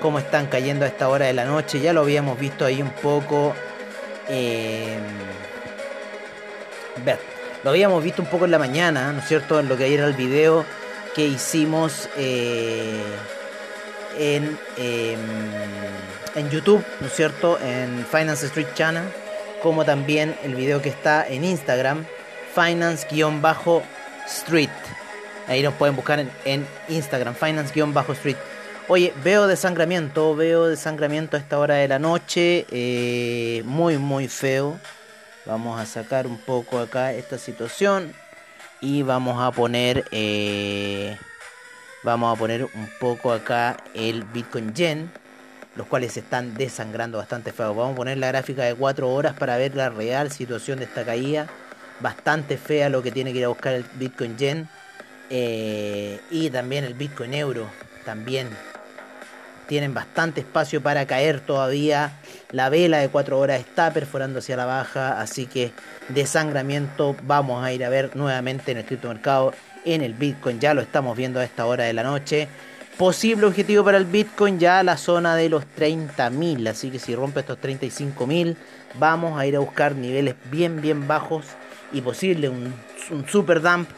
cómo 0.00 0.18
están 0.18 0.46
cayendo 0.46 0.84
a 0.84 0.88
esta 0.88 1.08
hora 1.08 1.26
de 1.26 1.32
la 1.32 1.44
noche. 1.44 1.80
Ya 1.80 1.92
lo 1.92 2.00
habíamos 2.00 2.38
visto 2.38 2.64
ahí 2.64 2.82
un 2.82 2.90
poco. 2.90 3.54
Eh, 4.28 4.98
lo 7.62 7.70
habíamos 7.70 8.02
visto 8.02 8.22
un 8.22 8.28
poco 8.28 8.44
en 8.44 8.50
la 8.50 8.58
mañana, 8.58 9.12
¿no 9.12 9.20
es 9.20 9.28
cierto? 9.28 9.60
En 9.60 9.68
lo 9.68 9.76
que 9.76 9.92
era 9.92 10.06
el 10.06 10.14
video 10.14 10.64
que 11.14 11.26
hicimos 11.26 12.08
eh, 12.16 13.02
en, 14.18 14.58
em, 14.76 15.20
en 16.34 16.50
YouTube, 16.50 16.84
¿no 17.00 17.06
es 17.06 17.12
cierto? 17.14 17.58
En 17.60 18.04
Finance 18.06 18.46
Street 18.46 18.68
Channel, 18.74 19.04
como 19.62 19.84
también 19.84 20.36
el 20.42 20.54
video 20.54 20.82
que 20.82 20.88
está 20.88 21.26
en 21.26 21.44
Instagram, 21.44 22.04
Finance-Street. 22.54 24.70
Ahí 25.46 25.62
nos 25.62 25.74
pueden 25.74 25.96
buscar 25.96 26.24
en, 26.44 26.66
Instagram, 26.88 27.34
Finance-Street. 27.34 28.36
Oye, 28.88 29.12
veo 29.22 29.46
desangramiento, 29.46 30.34
veo 30.34 30.66
desangramiento 30.66 31.36
a 31.36 31.40
esta 31.40 31.58
hora 31.58 31.76
de 31.76 31.88
la 31.88 31.98
noche, 31.98 32.66
eh, 32.70 33.62
muy, 33.64 33.98
muy 33.98 34.28
feo. 34.28 34.78
Vamos 35.46 35.80
a 35.80 35.86
sacar 35.86 36.26
un 36.26 36.38
poco 36.38 36.78
acá 36.78 37.12
esta 37.12 37.38
situación 37.38 38.12
y 38.80 39.02
vamos 39.02 39.40
a 39.40 39.50
poner 39.52 40.04
eh, 40.10 41.16
vamos 42.02 42.34
a 42.34 42.38
poner 42.38 42.64
un 42.64 42.88
poco 43.00 43.32
acá 43.32 43.76
el 43.94 44.24
Bitcoin 44.24 44.74
Yen 44.74 45.10
los 45.76 45.86
cuales 45.86 46.12
se 46.12 46.20
están 46.20 46.54
desangrando 46.54 47.18
bastante 47.18 47.52
feo. 47.52 47.74
Vamos 47.74 47.94
a 47.94 47.96
poner 47.96 48.18
la 48.18 48.28
gráfica 48.28 48.64
de 48.64 48.74
4 48.74 49.08
horas 49.08 49.34
para 49.34 49.56
ver 49.56 49.74
la 49.74 49.88
real 49.88 50.30
situación 50.30 50.78
de 50.78 50.84
esta 50.84 51.04
caída. 51.04 51.46
Bastante 52.00 52.56
fea 52.58 52.88
lo 52.88 53.02
que 53.02 53.10
tiene 53.10 53.32
que 53.32 53.38
ir 53.38 53.44
a 53.44 53.48
buscar 53.48 53.74
el 53.74 53.84
Bitcoin 53.94 54.36
Yen 54.36 54.68
eh, 55.30 56.20
y 56.30 56.50
también 56.50 56.84
el 56.84 56.94
Bitcoin 56.94 57.32
Euro. 57.34 57.66
También 58.04 58.48
tienen 59.66 59.94
bastante 59.94 60.40
espacio 60.40 60.82
para 60.82 61.06
caer 61.06 61.40
todavía. 61.40 62.12
La 62.50 62.68
vela 62.68 62.98
de 62.98 63.08
4 63.08 63.38
horas 63.38 63.60
está 63.60 63.92
perforando 63.92 64.40
hacia 64.40 64.56
la 64.56 64.66
baja, 64.66 65.20
así 65.20 65.46
que 65.46 65.72
desangramiento. 66.08 67.16
Vamos 67.22 67.64
a 67.64 67.72
ir 67.72 67.84
a 67.84 67.88
ver 67.88 68.14
nuevamente 68.14 68.72
en 68.72 68.78
el 68.78 68.84
criptomercado, 68.84 69.54
en 69.84 70.02
el 70.02 70.14
Bitcoin, 70.14 70.60
ya 70.60 70.74
lo 70.74 70.82
estamos 70.82 71.16
viendo 71.16 71.40
a 71.40 71.44
esta 71.44 71.64
hora 71.64 71.84
de 71.84 71.92
la 71.92 72.02
noche. 72.02 72.48
Posible 72.98 73.46
objetivo 73.46 73.84
para 73.84 73.98
el 73.98 74.04
Bitcoin 74.04 74.58
ya 74.58 74.82
la 74.82 74.96
zona 74.96 75.34
de 75.34 75.48
los 75.48 75.64
30.000, 75.78 76.68
así 76.68 76.90
que 76.90 76.98
si 76.98 77.14
rompe 77.14 77.40
estos 77.40 77.58
35.000 77.58 78.56
vamos 78.98 79.40
a 79.40 79.46
ir 79.46 79.56
a 79.56 79.60
buscar 79.60 79.94
niveles 79.94 80.34
bien 80.50 80.82
bien 80.82 81.08
bajos 81.08 81.46
y 81.92 82.02
posible 82.02 82.48
un, 82.50 82.74
super 83.28 83.60
dump 83.60 83.88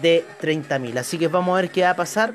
de 0.00 0.24
30.000. 0.40 0.98
Así 0.98 1.18
que 1.18 1.28
vamos 1.28 1.52
a 1.52 1.62
ver 1.62 1.70
qué 1.70 1.82
va 1.82 1.90
a 1.90 1.96
pasar. 1.96 2.34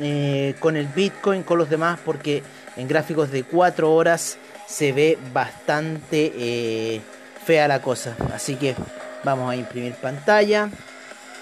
Eh, 0.00 0.56
con 0.58 0.76
el 0.76 0.88
Bitcoin, 0.88 1.44
con 1.44 1.56
los 1.56 1.70
demás, 1.70 2.00
porque 2.04 2.42
en 2.76 2.88
gráficos 2.88 3.30
de 3.30 3.44
4 3.44 3.94
horas 3.94 4.38
se 4.66 4.92
ve 4.92 5.16
bastante 5.32 6.32
eh, 6.36 7.00
fea 7.44 7.68
la 7.68 7.80
cosa. 7.80 8.16
Así 8.34 8.56
que 8.56 8.74
vamos 9.22 9.50
a 9.52 9.56
imprimir 9.56 9.94
pantalla 9.94 10.68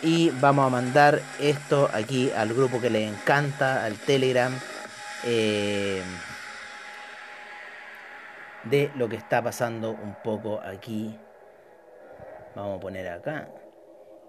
y 0.02 0.30
vamos 0.30 0.66
a 0.66 0.70
mandar 0.70 1.20
esto 1.40 1.88
aquí 1.92 2.30
al 2.30 2.52
grupo 2.52 2.80
que 2.80 2.90
le 2.90 3.06
encanta, 3.06 3.84
al 3.84 3.96
Telegram. 3.98 4.52
Eh, 5.24 6.02
de 8.64 8.92
lo 8.94 9.08
que 9.08 9.16
está 9.16 9.42
pasando 9.42 9.90
un 9.90 10.16
poco 10.22 10.60
aquí. 10.60 11.18
Vamos 12.54 12.78
a 12.78 12.80
poner 12.80 13.08
acá 13.08 13.48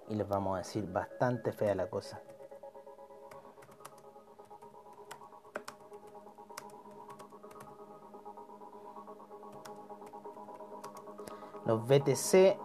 y 0.09 0.15
les 0.15 0.27
vamos 0.27 0.55
a 0.55 0.57
decir 0.59 0.85
bastante 0.87 1.51
fea 1.51 1.75
la 1.75 1.87
cosa. 1.87 2.21
los 11.65 11.87
BTC 11.87 12.57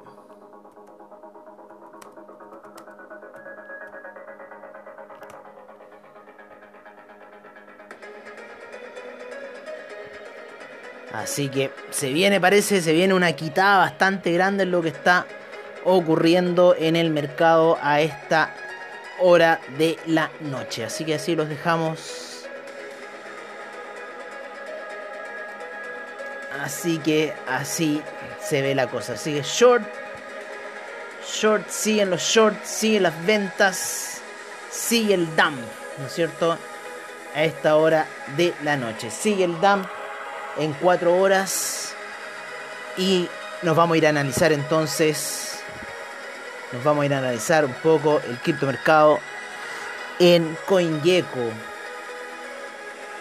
Así 11.19 11.49
que 11.49 11.73
se 11.91 12.13
viene, 12.13 12.41
parece, 12.41 12.81
se 12.81 12.93
viene 12.93 13.13
una 13.13 13.33
quitada 13.33 13.79
bastante 13.79 14.33
grande 14.33 14.63
en 14.63 14.71
lo 14.71 14.83
que 14.83 14.91
está 14.91 15.27
ocurriendo 15.85 16.77
en 16.79 16.95
el 16.95 17.11
mercado 17.11 17.77
a 17.83 18.01
esta 18.01 18.55
hora 19.19 19.61
de 19.77 19.99
la 20.07 20.31
noche. 20.41 20.85
Así 20.85 21.05
que 21.05 21.17
así 21.17 21.35
los 21.35 21.49
dejamos. 21.49 22.47
Así 26.63 26.99
que 26.99 27.35
así 27.49 28.01
se 28.41 28.63
ve 28.63 28.77
la 28.77 28.87
cosa. 28.87 29.17
Sigue 29.17 29.43
short. 29.43 29.83
Short, 31.27 31.69
siguen 31.69 32.11
los 32.11 32.23
shorts, 32.23 32.69
siguen 32.69 33.03
las 33.03 33.27
ventas, 33.27 34.23
sigue 34.71 35.15
el 35.15 35.27
dump, 35.37 35.59
¿no 35.99 36.07
es 36.07 36.13
cierto? 36.13 36.57
A 37.35 37.43
esta 37.43 37.77
hora 37.77 38.07
de 38.37 38.55
la 38.63 38.77
noche. 38.77 39.11
Sigue 39.11 39.45
el 39.45 39.61
dump 39.61 39.87
en 40.59 40.73
cuatro 40.75 41.17
horas. 41.17 41.95
Y 42.97 43.29
nos 43.63 43.77
vamos 43.77 43.95
a 43.95 43.99
ir 43.99 44.07
a 44.07 44.11
analizar 44.11 44.53
entonces. 44.53 45.61
Nos 46.73 46.85
vamos 46.85 47.03
a 47.03 47.07
ir 47.07 47.15
a 47.15 47.19
analizar 47.19 47.65
un 47.65 47.75
poco 47.75 48.21
el 48.29 48.39
criptomercado 48.39 49.21
en 50.19 50.57
CoinGecko 50.67 51.51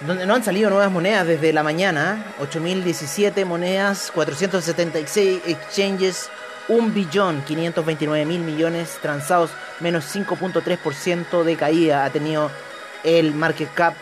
donde 0.02 0.26
no 0.26 0.36
han 0.36 0.43
salido 0.43 0.69
nuevas 0.69 0.91
monedas 0.91 1.26
desde 1.26 1.54
la 1.54 1.63
mañana. 1.63 2.23
8.017 2.39 3.45
monedas, 3.45 4.12
476 4.13 5.41
exchanges, 5.47 6.30
1 6.67 6.89
billón 6.89 7.41
529 7.41 8.26
mil 8.26 8.41
millones 8.41 8.97
transados, 9.02 9.52
menos 9.80 10.06
5.3% 10.15 11.43
de 11.43 11.56
caída 11.56 12.06
ha 12.06 12.10
tenido 12.10 12.52
el 13.04 13.34
market 13.34 13.73
cap. 13.73 13.95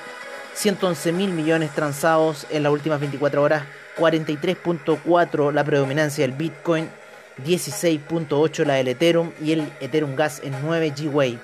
111 0.55 1.11
mil 1.11 1.29
millones 1.31 1.71
transados 1.71 2.47
en 2.49 2.63
las 2.63 2.71
últimas 2.71 3.01
24 3.01 3.43
horas, 3.43 3.63
43.4 3.97 5.51
la 5.51 5.63
predominancia 5.63 6.25
del 6.25 6.35
Bitcoin, 6.35 6.89
16.8 7.45 8.65
la 8.65 8.73
del 8.75 8.87
Ethereum 8.87 9.31
y 9.41 9.51
el 9.51 9.69
Ethereum 9.81 10.15
Gas 10.15 10.39
en 10.43 10.55
9 10.61 10.93
G-Way. 10.95 11.37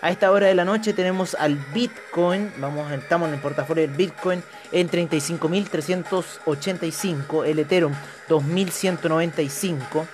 A 0.00 0.10
esta 0.10 0.30
hora 0.30 0.46
de 0.48 0.54
la 0.54 0.64
noche 0.64 0.92
tenemos 0.92 1.34
al 1.34 1.56
Bitcoin, 1.72 2.52
vamos, 2.58 2.92
estamos 2.92 3.26
en 3.28 3.34
el 3.34 3.40
portafolio 3.40 3.86
del 3.86 3.96
Bitcoin 3.96 4.42
en 4.72 4.90
35.385, 4.90 7.46
el 7.46 7.60
Ethereum 7.60 7.94
2.195, 8.28 10.06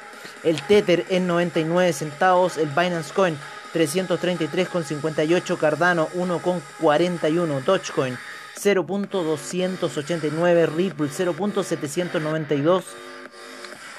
el 0.42 0.60
Tether 0.62 1.06
en 1.08 1.26
99 1.26 1.92
centavos, 1.92 2.56
el 2.58 2.68
Binance 2.68 3.12
Coin 3.12 3.36
333,58, 3.74 5.58
Cardano 5.58 6.08
1,41, 6.14 7.64
Dogecoin 7.64 8.16
0.289, 8.56 10.74
Ripple 10.74 11.08
0.792, 11.08 12.82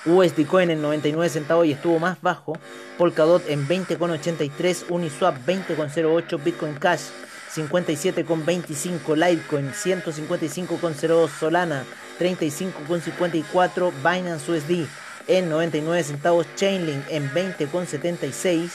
USD 0.05 0.45
Coin 0.45 0.69
en 0.69 0.81
99 0.81 1.29
centavos 1.29 1.65
y 1.65 1.71
estuvo 1.71 1.99
más 1.99 2.21
bajo. 2.21 2.57
Polkadot 2.97 3.49
en 3.49 3.67
20,83. 3.67 4.85
Uniswap 4.89 5.37
20,08. 5.47 6.43
Bitcoin 6.43 6.75
Cash 6.75 7.01
57,25. 7.55 9.15
Litecoin 9.15 9.71
155,02. 9.71 11.29
Solana 11.39 11.83
35,54. 12.19 13.91
Binance 14.03 14.51
USD 14.51 14.87
en 15.27 15.49
99 15.49 16.03
centavos. 16.03 16.45
Chainlink 16.55 17.03
en 17.09 17.31
20,76. 17.31 18.69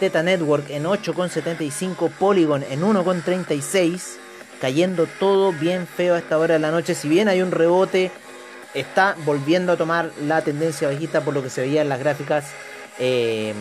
Teta 0.00 0.24
Network 0.24 0.68
en 0.70 0.84
8,75. 0.84 2.10
Polygon 2.18 2.64
en 2.64 2.82
1,36. 2.82 4.21
Cayendo 4.62 5.06
todo 5.18 5.52
bien 5.52 5.86
feo 5.88 6.14
a 6.14 6.18
esta 6.18 6.38
hora 6.38 6.54
de 6.54 6.60
la 6.60 6.70
noche. 6.70 6.94
Si 6.94 7.08
bien 7.08 7.28
hay 7.28 7.42
un 7.42 7.50
rebote 7.50 8.12
está 8.74 9.16
volviendo 9.24 9.72
a 9.72 9.76
tomar 9.76 10.12
la 10.22 10.42
tendencia 10.42 10.86
bajista 10.88 11.22
por 11.22 11.34
lo 11.34 11.42
que 11.42 11.50
se 11.50 11.62
veía 11.62 11.82
en 11.82 11.88
las 11.88 11.98
gráficas 11.98 12.52
eh, 13.00 13.52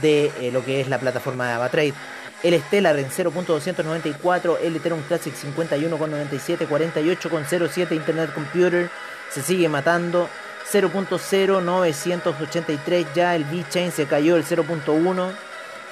de 0.00 0.30
eh, 0.40 0.52
lo 0.52 0.64
que 0.64 0.80
es 0.80 0.86
la 0.88 1.00
plataforma 1.00 1.48
de 1.48 1.54
Avatrade. 1.54 1.94
El 2.42 2.58
Stellar 2.62 2.98
en 2.98 3.10
0.294, 3.10 4.56
el 4.62 4.76
Ethereum 4.76 5.02
Classic 5.02 5.34
51.97, 5.34 6.66
48.07 6.68 7.92
Internet 7.92 8.32
Computer 8.32 8.88
se 9.30 9.42
sigue 9.42 9.68
matando. 9.68 10.30
0.0983 10.72 13.06
ya 13.14 13.34
el 13.34 13.42
V-Chain 13.42 13.92
se 13.92 14.06
cayó 14.06 14.36
el 14.36 14.44
0.1. 14.44 15.32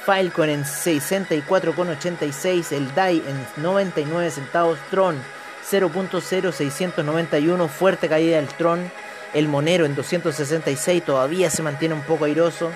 Filecoin 0.09 0.49
en 0.49 0.65
64.86, 0.65 2.73
el 2.73 2.95
DAI 2.95 3.19
en 3.19 3.47
99 3.63 4.31
centavos, 4.31 4.79
Tron 4.91 5.23
0.0691, 5.71 7.69
fuerte 7.69 8.09
caída 8.09 8.37
del 8.37 8.49
Tron. 8.49 8.91
El 9.35 9.49
Monero 9.49 9.85
en 9.85 9.95
266 9.95 11.05
todavía 11.05 11.51
se 11.51 11.63
mantiene 11.63 11.95
un 11.95 12.01
poco 12.01 12.25
airoso. 12.25 12.73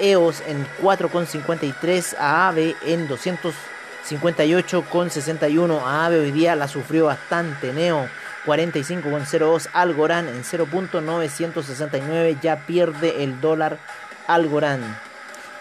EOS 0.00 0.42
en 0.48 0.66
4,53, 0.82 2.16
AAVE 2.18 2.74
en 2.84 3.08
258,61. 3.08 5.80
AAVE 5.84 6.18
hoy 6.18 6.32
día 6.32 6.56
la 6.56 6.66
sufrió 6.66 7.06
bastante. 7.06 7.72
Neo 7.72 8.08
45,02. 8.44 9.68
Algorand 9.72 10.30
en 10.30 10.42
0.969 10.42 12.40
ya 12.40 12.66
pierde 12.66 13.22
el 13.22 13.40
dólar 13.40 13.78
Algorand. 14.26 15.11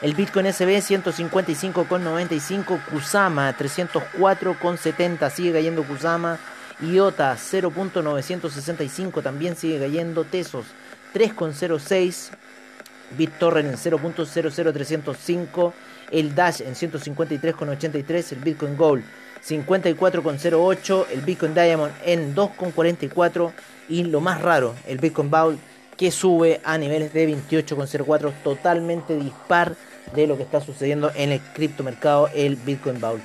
El 0.01 0.15
Bitcoin 0.15 0.51
SB 0.51 0.81
155,95. 0.81 2.85
Kusama 2.85 3.55
304,70. 3.55 5.29
Sigue 5.29 5.53
cayendo 5.53 5.83
Kusama. 5.83 6.39
IOTA 6.81 7.35
0.965 7.35 9.21
también 9.21 9.55
sigue 9.55 9.79
cayendo. 9.79 10.23
Tesos 10.23 10.65
3,06. 11.13 12.31
BitTorrent 13.15 13.69
en 13.69 13.75
0.00305. 13.75 15.73
El 16.09 16.33
Dash 16.33 16.61
en 16.61 16.73
153,83. 16.73 18.31
El 18.31 18.39
Bitcoin 18.39 18.75
Gold 18.75 19.03
54,08. 19.47 21.05
El 21.11 21.21
Bitcoin 21.21 21.53
Diamond 21.53 21.93
en 22.03 22.33
2,44. 22.33 23.51
Y 23.87 24.05
lo 24.05 24.19
más 24.19 24.41
raro, 24.41 24.73
el 24.87 24.97
Bitcoin 24.97 25.29
Bowl 25.29 25.59
que 25.95 26.09
sube 26.09 26.59
a 26.63 26.79
niveles 26.79 27.13
de 27.13 27.29
28,04. 27.29 28.33
Totalmente 28.43 29.15
dispar 29.15 29.75
de 30.13 30.27
lo 30.27 30.37
que 30.37 30.43
está 30.43 30.61
sucediendo 30.61 31.11
en 31.15 31.31
el 31.31 31.39
criptomercado, 31.39 32.29
el 32.33 32.55
Bitcoin 32.55 32.99
Bowl. 32.99 33.21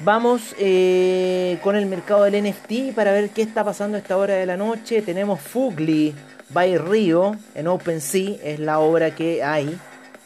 Vamos 0.00 0.54
eh, 0.58 1.58
con 1.62 1.74
el 1.74 1.86
mercado 1.86 2.22
del 2.22 2.44
NFT 2.44 2.94
para 2.94 3.10
ver 3.10 3.30
qué 3.30 3.42
está 3.42 3.64
pasando 3.64 3.96
a 3.96 4.00
esta 4.00 4.16
hora 4.16 4.34
de 4.34 4.46
la 4.46 4.56
noche. 4.56 5.02
Tenemos 5.02 5.40
Fugly 5.40 6.14
by 6.50 6.78
Rio 6.78 7.36
en 7.54 7.66
OpenSea, 7.66 8.36
es 8.44 8.60
la 8.60 8.78
obra 8.78 9.14
que 9.14 9.42
hay 9.42 9.76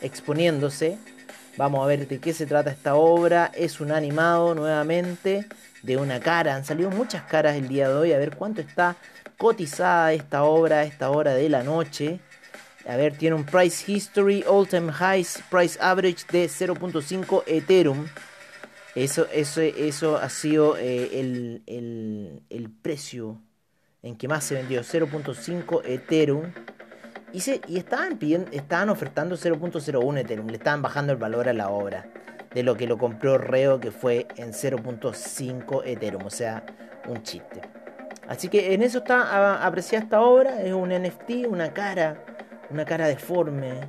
exponiéndose. 0.02 0.98
Vamos 1.56 1.82
a 1.82 1.86
ver 1.86 2.06
de 2.06 2.18
qué 2.18 2.34
se 2.34 2.46
trata 2.46 2.70
esta 2.70 2.96
obra. 2.96 3.50
Es 3.54 3.80
un 3.80 3.92
animado 3.92 4.54
nuevamente 4.54 5.46
de 5.82 5.96
una 5.96 6.20
cara. 6.20 6.54
Han 6.54 6.64
salido 6.64 6.90
muchas 6.90 7.22
caras 7.22 7.56
el 7.56 7.68
día 7.68 7.88
de 7.88 7.94
hoy. 7.94 8.12
A 8.12 8.18
ver 8.18 8.36
cuánto 8.36 8.60
está 8.60 8.96
cotizada 9.38 10.12
esta 10.12 10.44
obra 10.44 10.80
a 10.80 10.84
esta 10.84 11.10
hora 11.10 11.34
de 11.34 11.48
la 11.48 11.62
noche. 11.62 12.20
A 12.86 12.96
ver, 12.96 13.16
tiene 13.16 13.36
un 13.36 13.44
price 13.44 13.90
history, 13.90 14.44
all 14.48 14.66
time 14.66 14.92
highs, 14.92 15.42
price 15.50 15.78
average 15.80 16.24
de 16.32 16.46
0.5 16.46 17.44
Ethereum. 17.46 18.06
Eso, 18.94 19.26
eso, 19.32 19.60
eso 19.60 20.16
ha 20.16 20.28
sido 20.28 20.76
eh, 20.76 21.20
el, 21.20 21.62
el, 22.50 22.70
precio 22.70 23.40
en 24.02 24.16
que 24.16 24.28
más 24.28 24.44
se 24.44 24.54
vendió, 24.54 24.80
0.5 24.82 25.82
Ethereum. 25.84 26.52
Y, 27.32 27.40
se, 27.40 27.60
y 27.68 27.78
estaban, 27.78 28.18
pidiendo, 28.18 28.50
estaban 28.50 28.90
ofertando 28.90 29.36
0.01 29.36 30.18
Ethereum, 30.18 30.48
le 30.48 30.56
estaban 30.56 30.82
bajando 30.82 31.12
el 31.12 31.18
valor 31.18 31.48
a 31.48 31.52
la 31.52 31.70
obra 31.70 32.06
de 32.52 32.62
lo 32.62 32.76
que 32.76 32.86
lo 32.86 32.98
compró 32.98 33.38
Reo, 33.38 33.80
que 33.80 33.90
fue 33.90 34.26
en 34.36 34.52
0.5 34.52 35.82
Ethereum, 35.86 36.26
o 36.26 36.30
sea, 36.30 36.64
un 37.08 37.22
chiste. 37.22 37.62
Así 38.28 38.48
que 38.48 38.74
en 38.74 38.82
eso 38.82 38.98
está 38.98 39.64
apreciada 39.64 40.04
esta 40.04 40.20
obra, 40.20 40.62
es 40.62 40.72
un 40.72 40.90
NFT, 40.90 41.46
una 41.48 41.72
cara 41.72 42.22
una 42.72 42.84
cara 42.84 43.06
deforme, 43.06 43.88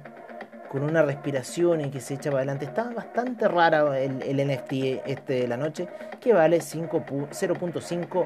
con 0.74 0.84
una 0.84 1.04
respiración 1.04 1.80
y 1.82 1.92
que 1.92 2.02
se 2.02 2.16
echa 2.16 2.32
para 2.32 2.40
adelante. 2.40 2.66
Está 2.66 2.90
bastante 2.90 3.48
rara 3.48 4.00
el, 4.00 4.48
NFT 4.48 4.74
este 5.06 5.42
de 5.42 5.48
la 5.48 5.56
noche, 5.56 5.88
que 6.20 6.34
vale 6.34 6.58
0.5 6.58 8.26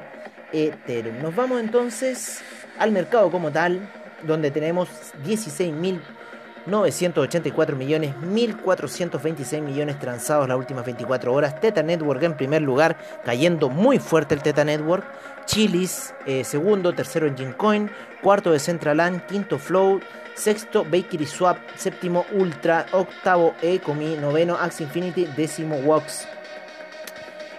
Ethereum. 0.52 1.22
Nos 1.22 1.36
vamos 1.36 1.60
entonces 1.60 2.40
al 2.78 2.90
mercado 2.90 3.30
como 3.30 3.50
tal, 3.50 3.86
donde 4.26 4.50
tenemos 4.50 4.88
16.984 5.26 7.74
millones, 7.74 8.14
1.426 8.22 9.60
millones 9.60 9.98
transados 9.98 10.48
las 10.48 10.56
últimas 10.56 10.86
24 10.86 11.34
horas. 11.34 11.60
Teta 11.60 11.82
Network 11.82 12.22
en 12.22 12.34
primer 12.34 12.62
lugar, 12.62 12.96
cayendo 13.26 13.68
muy 13.68 13.98
fuerte 13.98 14.34
el 14.34 14.42
Teta 14.42 14.64
Network. 14.64 15.04
Chilis, 15.44 16.14
eh, 16.24 16.44
segundo, 16.44 16.94
tercero 16.94 17.26
en 17.26 17.52
Coin, 17.52 17.90
cuarto 18.22 18.52
de 18.52 18.58
Centraland, 18.58 19.26
quinto 19.26 19.58
Flow, 19.58 20.00
sexto 20.38 20.84
Bakery 20.84 21.26
Swap, 21.26 21.58
séptimo 21.76 22.24
Ultra, 22.32 22.86
octavo 22.92 23.54
Ecomi, 23.60 24.16
noveno 24.16 24.56
Axe 24.56 24.84
Infinity, 24.84 25.26
décimo 25.36 25.76
Wox. 25.78 26.26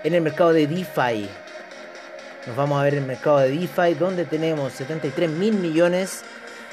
En 0.04 0.14
el 0.16 0.22
mercado 0.22 0.54
de 0.54 0.66
DeFi, 0.66 1.28
nos 2.48 2.56
vamos 2.56 2.80
a 2.80 2.84
ver 2.84 2.96
el 2.96 3.06
mercado 3.06 3.40
de 3.40 3.50
DeFi, 3.50 3.96
donde 3.96 4.24
tenemos 4.24 4.72
73 4.74 5.30
mil 5.30 5.56
millones 5.56 6.24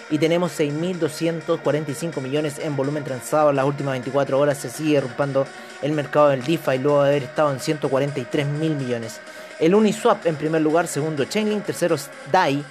y 0.08 0.18
tenemos 0.18 0.58
6.245 0.58 2.20
millones 2.20 2.60
en 2.60 2.76
volumen 2.76 3.02
transado. 3.02 3.50
En 3.50 3.56
las 3.56 3.64
últimas 3.64 3.94
24 3.94 4.38
horas. 4.38 4.58
Se 4.58 4.70
sigue 4.70 5.00
rompando 5.00 5.44
el 5.82 5.90
mercado 5.90 6.28
del 6.28 6.44
DeFi 6.44 6.78
luego 6.78 7.02
de 7.02 7.10
haber 7.10 7.22
estado 7.24 7.52
en 7.52 7.58
143 7.58 8.46
mil 8.46 8.76
millones. 8.76 9.20
El 9.58 9.74
Uniswap 9.74 10.24
en 10.24 10.36
primer 10.36 10.62
lugar, 10.62 10.86
segundo 10.86 11.24
Chainlink, 11.24 11.64
tercero 11.64 11.96
DAI, 12.30 12.62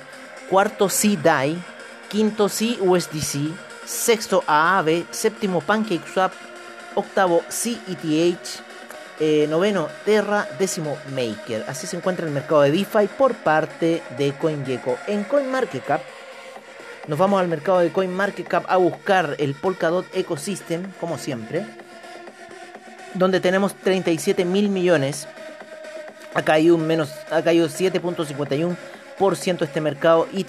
cuarto 0.49 0.87
C-DAI, 0.87 1.61
quinto 2.15 2.47
C-USDC, 2.47 3.51
sexto 3.85 4.41
AAV, 4.47 5.03
séptimo 5.11 5.59
PancakeSwap, 5.59 6.31
octavo 6.95 7.43
CETH, 7.49 8.61
eh, 9.19 9.45
noveno 9.49 9.89
Terra, 10.05 10.47
décimo 10.57 10.97
Maker. 11.13 11.65
Así 11.67 11.87
se 11.87 11.97
encuentra 11.97 12.25
el 12.25 12.31
mercado 12.31 12.61
de 12.61 12.71
DeFi 12.71 13.07
por 13.17 13.35
parte 13.35 14.01
de 14.17 14.31
CoinGecko. 14.31 14.97
En 15.07 15.25
CoinMarketCap 15.25 16.01
nos 17.09 17.19
vamos 17.19 17.41
al 17.41 17.49
mercado 17.49 17.79
de 17.79 17.91
CoinMarketCap 17.91 18.63
a 18.69 18.77
buscar 18.77 19.35
el 19.37 19.53
Polkadot 19.53 20.05
Ecosystem, 20.15 20.89
como 21.01 21.17
siempre, 21.17 21.65
donde 23.13 23.41
tenemos 23.41 23.75
37 23.75 24.45
mil 24.45 24.69
millones. 24.69 25.27
Ha 26.33 26.43
caído, 26.43 26.75
un 26.75 26.87
menos, 26.87 27.11
ha 27.29 27.41
caído 27.41 27.67
7.51% 27.67 29.61
este 29.63 29.81
mercado 29.81 30.29
y 30.31 30.45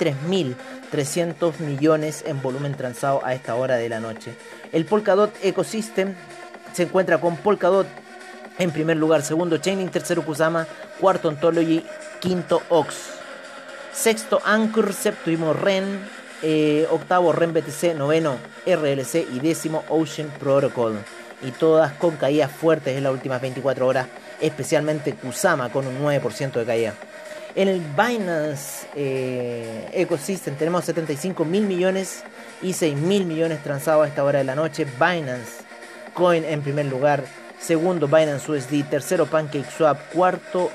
3.300 0.93 1.59
millones 1.61 2.25
en 2.27 2.41
volumen 2.43 2.75
transado 2.75 3.25
a 3.25 3.35
esta 3.35 3.55
hora 3.55 3.77
de 3.77 3.89
la 3.89 4.01
noche. 4.01 4.35
El 4.73 4.85
Polkadot 4.85 5.33
Ecosystem 5.43 6.15
se 6.73 6.85
encuentra 6.85 7.21
con 7.21 7.37
Polkadot 7.37 7.87
en 8.59 8.71
primer 8.71 8.97
lugar, 8.97 9.23
segundo 9.23 9.59
Chaining, 9.59 9.91
tercero 9.91 10.25
Kusama, 10.25 10.67
cuarto 10.99 11.29
Ontology, 11.29 11.85
quinto 12.21 12.63
Ox, 12.71 12.95
sexto 13.93 14.41
Anchor, 14.45 14.93
séptimo 14.93 15.53
Ren, 15.53 16.01
eh, 16.43 16.87
octavo 16.91 17.33
Ren 17.33 17.53
BTC, 17.53 17.95
noveno 17.95 18.37
RLC 18.67 19.27
y 19.33 19.41
décimo 19.41 19.85
Ocean 19.89 20.31
Protocol. 20.39 20.99
Y 21.43 21.51
todas 21.51 21.93
con 21.93 22.17
caídas 22.17 22.51
fuertes 22.51 22.97
en 22.97 23.05
las 23.05 23.13
últimas 23.13 23.43
24 23.43 23.87
horas 23.87 24.07
especialmente 24.41 25.15
Kusama 25.15 25.71
con 25.71 25.87
un 25.87 25.99
9% 25.99 26.53
de 26.53 26.65
caída. 26.65 26.95
En 27.57 27.69
el 27.69 27.81
Binance 27.81 28.87
eh, 28.95 29.89
Ecosystem 29.95 30.55
tenemos 30.57 30.85
75 30.85 31.43
mil 31.47 31.65
millones 31.65 32.23
y 32.61 32.75
6 32.75 32.95
mil 32.97 33.25
millones 33.25 33.63
transados 33.63 34.05
a 34.05 34.09
esta 34.09 34.25
hora 34.25 34.41
de 34.41 34.45
la 34.45 34.55
noche. 34.55 34.85
Binance 34.85 35.65
Coin 36.13 36.45
en 36.45 36.61
primer 36.61 36.85
lugar, 36.85 37.25
segundo 37.59 38.09
Binance 38.09 38.53
USD, 38.53 38.91
tercero 38.91 39.25
PancakeSwap, 39.25 40.13
cuarto 40.13 40.71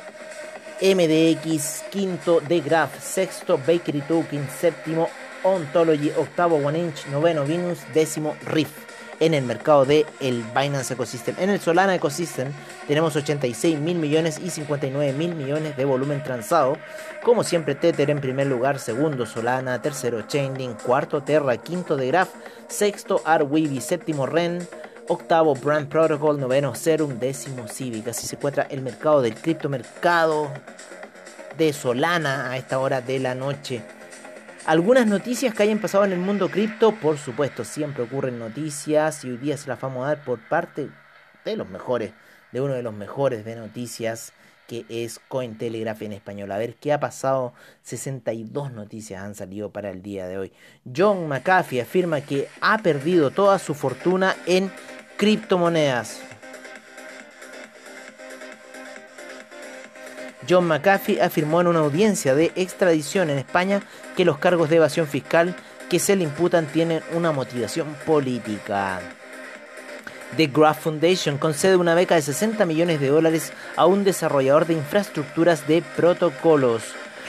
MDX, 0.82 1.84
quinto 1.91 2.41
The 2.47 2.62
Graph, 2.62 2.99
sexto 2.99 3.60
Bakery 3.60 4.01
Token, 4.01 4.47
séptimo 4.49 5.08
Ontology, 5.43 6.12
octavo 6.18 6.56
One 6.56 6.80
Inch, 6.80 7.06
noveno 7.12 7.45
Venus, 7.45 7.78
décimo 7.93 8.36
Rift 8.43 8.91
en 9.22 9.36
el 9.36 9.45
mercado 9.45 9.86
de 9.86 10.05
el 10.19 10.43
Binance 10.43 10.95
Ecosystem. 10.95 11.36
En 11.38 11.51
el 11.51 11.59
Solana 11.61 11.95
Ecosystem 11.95 12.51
tenemos 12.88 13.15
86 13.15 13.80
mil 13.80 13.97
millones 13.97 14.39
y 14.43 14.49
59 14.49 15.13
mil 15.13 15.36
millones 15.36 15.78
de 15.78 15.86
volumen 15.86 16.24
transado. 16.24 16.76
Como 17.24 17.43
siempre, 17.43 17.76
Tether 17.76 18.09
en 18.09 18.19
primer 18.19 18.47
lugar, 18.47 18.80
segundo 18.80 19.28
Solana, 19.28 19.80
tercero 19.80 20.24
Chainlink, 20.24 20.82
cuarto 20.82 21.22
Terra, 21.22 21.55
quinto 21.57 21.95
de 21.95 22.07
Graph, 22.07 22.30
sexto 22.67 23.22
Arweavy, 23.24 23.80
séptimo 23.80 24.26
Ren, 24.26 24.67
octavo 25.07 25.53
Brand 25.53 25.88
Protocol, 25.88 26.39
noveno 26.39 26.74
Serum, 26.74 27.19
décimo 27.19 27.67
Civic. 27.67 28.07
Así 28.07 28.26
se 28.26 28.38
encuentra 28.38 28.63
el 28.72 28.82
mercado 28.82 29.22
del 29.22 29.36
criptomercado 29.36 30.51
de 31.59 31.74
Solana 31.74 32.49
a 32.49 32.57
esta 32.57 32.80
hora 32.80 33.01
de 33.01 33.19
la 33.19 33.36
noche. 33.36 33.84
Algunas 34.66 35.07
noticias 35.07 35.55
que 35.55 35.64
hayan 35.64 35.80
pasado 35.80 36.05
en 36.05 36.12
el 36.12 36.20
mundo 36.20 36.47
cripto, 36.49 36.91
por 36.91 37.18
supuesto, 37.18 37.66
siempre 37.66 38.03
ocurren 38.03 38.38
noticias 38.38 39.26
y 39.26 39.32
hoy 39.32 39.38
día 39.38 39.57
se 39.57 39.68
las 39.68 39.82
vamos 39.82 40.05
a 40.05 40.09
dar 40.09 40.24
por 40.24 40.39
parte 40.39 40.89
de 41.43 41.55
los 41.55 41.68
mejores, 41.68 42.14
de 42.51 42.62
uno 42.62 42.76
de 42.76 42.84
los 42.84 42.93
mejores 42.93 43.43
de 43.43 43.55
noticias 43.55 44.34
que 44.68 44.86
es 44.88 45.20
Cointelegraph 45.28 46.03
en 46.03 46.14
español. 46.14 46.51
A 46.51 46.59
ver 46.59 46.76
qué 46.76 46.93
ha 46.93 46.99
pasado. 46.99 47.53
62 47.82 48.72
noticias 48.72 49.24
han 49.24 49.34
salido 49.34 49.72
para 49.72 49.89
el 49.89 50.03
día 50.03 50.28
de 50.28 50.38
hoy. 50.38 50.53
John 50.95 51.28
McAfee 51.28 51.82
afirma 51.82 52.22
que 52.22 52.47
ha 52.62 52.78
perdido 52.78 53.32
toda 53.32 53.57
su 53.57 53.74
fortuna 53.74 54.36
en 54.45 54.72
criptomonedas. 55.18 56.22
John 60.52 60.68
McAfee 60.68 61.22
afirmó 61.22 61.62
en 61.62 61.68
una 61.68 61.80
audiencia 61.80 62.36
de 62.36 62.52
extradición 62.58 63.30
en 63.30 63.38
España 63.38 63.82
que 64.18 64.26
los 64.26 64.38
cargos 64.38 64.70
de 64.70 64.76
evasión 64.76 65.08
fiscal 65.08 65.56
que 65.89 65.97
se 65.97 66.18
le 66.18 66.26
imputan 66.26 66.66
tienen 66.66 67.02
una 67.14 67.32
motivación 67.32 67.95
política. 68.06 68.99
The 70.36 70.47
Graph 70.47 70.82
Foundation 70.82 71.38
concede 71.38 71.78
una 71.78 71.95
beca 71.95 72.16
de 72.16 72.22
60 72.22 72.66
millones 72.66 72.99
de 72.99 73.08
dólares 73.08 73.54
a 73.78 73.86
un 73.86 74.04
desarrollador 74.04 74.66
de 74.66 74.74
infraestructuras 74.74 75.66
de 75.70 75.82
protocolos. 75.95 76.84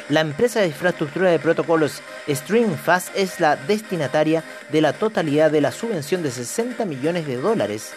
La 0.08 0.20
empresa 0.20 0.58
de 0.58 0.66
infraestructura 0.66 1.30
de 1.30 1.38
protocolos 1.38 2.02
Streamfast 2.28 3.16
es 3.16 3.38
la 3.38 3.54
destinataria 3.54 4.42
de 4.72 4.80
la 4.80 4.94
totalidad 4.94 5.52
de 5.52 5.60
la 5.60 5.70
subvención 5.70 6.24
de 6.24 6.32
60 6.32 6.84
millones 6.86 7.28
de 7.28 7.36
dólares. 7.36 7.92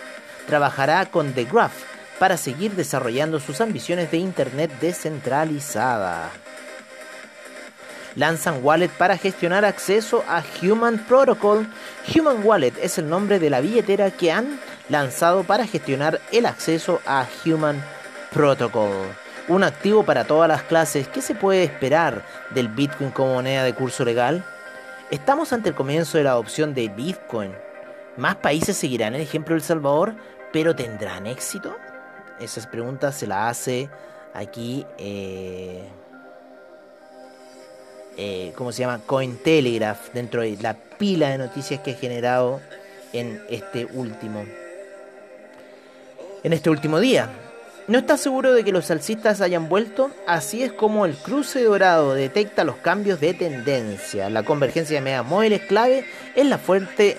Trabajará 0.46 1.08
con 1.08 1.34
The 1.34 1.46
Graph 1.46 1.95
para 2.20 2.38
seguir 2.38 2.76
desarrollando 2.76 3.40
sus 3.40 3.62
ambiciones 3.62 4.12
de 4.12 4.18
Internet 4.18 4.72
descentralizada. 4.80 6.32
Lanzan 8.16 8.64
Wallet 8.64 8.90
para 8.90 9.18
gestionar 9.18 9.66
acceso 9.66 10.24
a 10.28 10.42
Human 10.62 10.98
Protocol. 11.06 11.68
Human 12.16 12.46
Wallet 12.46 12.74
es 12.82 12.98
el 12.98 13.10
nombre 13.10 13.40
de 13.40 13.50
la 13.50 13.60
billetera 13.60 14.10
que 14.12 14.32
han 14.32 14.60
lanzado 14.88 15.44
para 15.44 15.68
gestionar 15.68 16.22
el 16.32 16.46
acceso 16.46 17.02
a 17.06 17.26
Human 17.46 17.84
Protocol. 18.32 18.94
Un 19.48 19.64
activo 19.64 20.04
para 20.04 20.24
todas 20.24 20.48
las 20.48 20.64
clases. 20.64 21.08
¿Qué 21.10 21.22
se 21.22 21.36
puede 21.36 21.64
esperar 21.64 22.24
del 22.52 22.70
Bitcoin 22.70 23.12
como 23.12 23.36
moneda 23.36 23.64
de 23.64 23.76
curso 23.76 24.06
legal? 24.06 24.44
Estamos 25.12 25.52
ante 25.54 25.70
el 25.70 25.76
comienzo 25.76 26.18
de 26.18 26.24
la 26.24 26.32
adopción 26.32 26.74
de 26.74 26.88
Bitcoin. 26.88 27.54
¿Más 28.18 28.38
países 28.38 28.78
seguirán 28.78 29.14
el 29.14 29.22
ejemplo 29.22 29.54
de 29.54 29.60
El 29.60 29.64
Salvador, 29.64 30.16
pero 30.54 30.74
tendrán 30.74 31.28
éxito? 31.28 31.76
Esas 32.40 32.68
preguntas 32.68 33.16
se 33.16 33.28
las 33.28 33.52
hace 33.52 33.90
aquí, 34.34 34.86
eh, 34.98 35.84
eh, 38.18 38.54
¿cómo 38.56 38.72
se 38.72 38.82
llama? 38.82 39.02
Cointelegraph, 39.06 40.12
dentro 40.14 40.42
de 40.42 40.58
la 40.62 40.74
pila 40.74 41.30
de 41.30 41.38
noticias 41.38 41.80
que 41.80 41.92
he 41.92 41.96
generado 41.96 42.62
en 43.14 43.42
este 43.50 43.86
último, 43.86 44.46
en 46.44 46.54
este 46.54 46.70
último 46.70 47.00
día. 47.00 47.30
¿No 47.88 48.00
está 48.00 48.18
seguro 48.18 48.54
de 48.54 48.64
que 48.64 48.72
los 48.72 48.86
salsistas 48.86 49.42
hayan 49.42 49.70
vuelto? 49.70 50.10
Así 50.26 50.64
es 50.64 50.74
como 50.74 51.06
el 51.06 51.16
cruce 51.16 51.64
dorado 51.64 52.16
detecta 52.16 52.64
los 52.64 52.78
cambios 52.78 53.20
de 53.20 53.36
tendencia. 53.36 54.30
La 54.30 54.44
convergencia 54.44 54.96
de 54.96 55.02
medias 55.02 55.26
móviles 55.26 55.62
clave 55.62 56.04
es 56.36 56.46
la 56.48 56.58
fuerte 56.58 57.18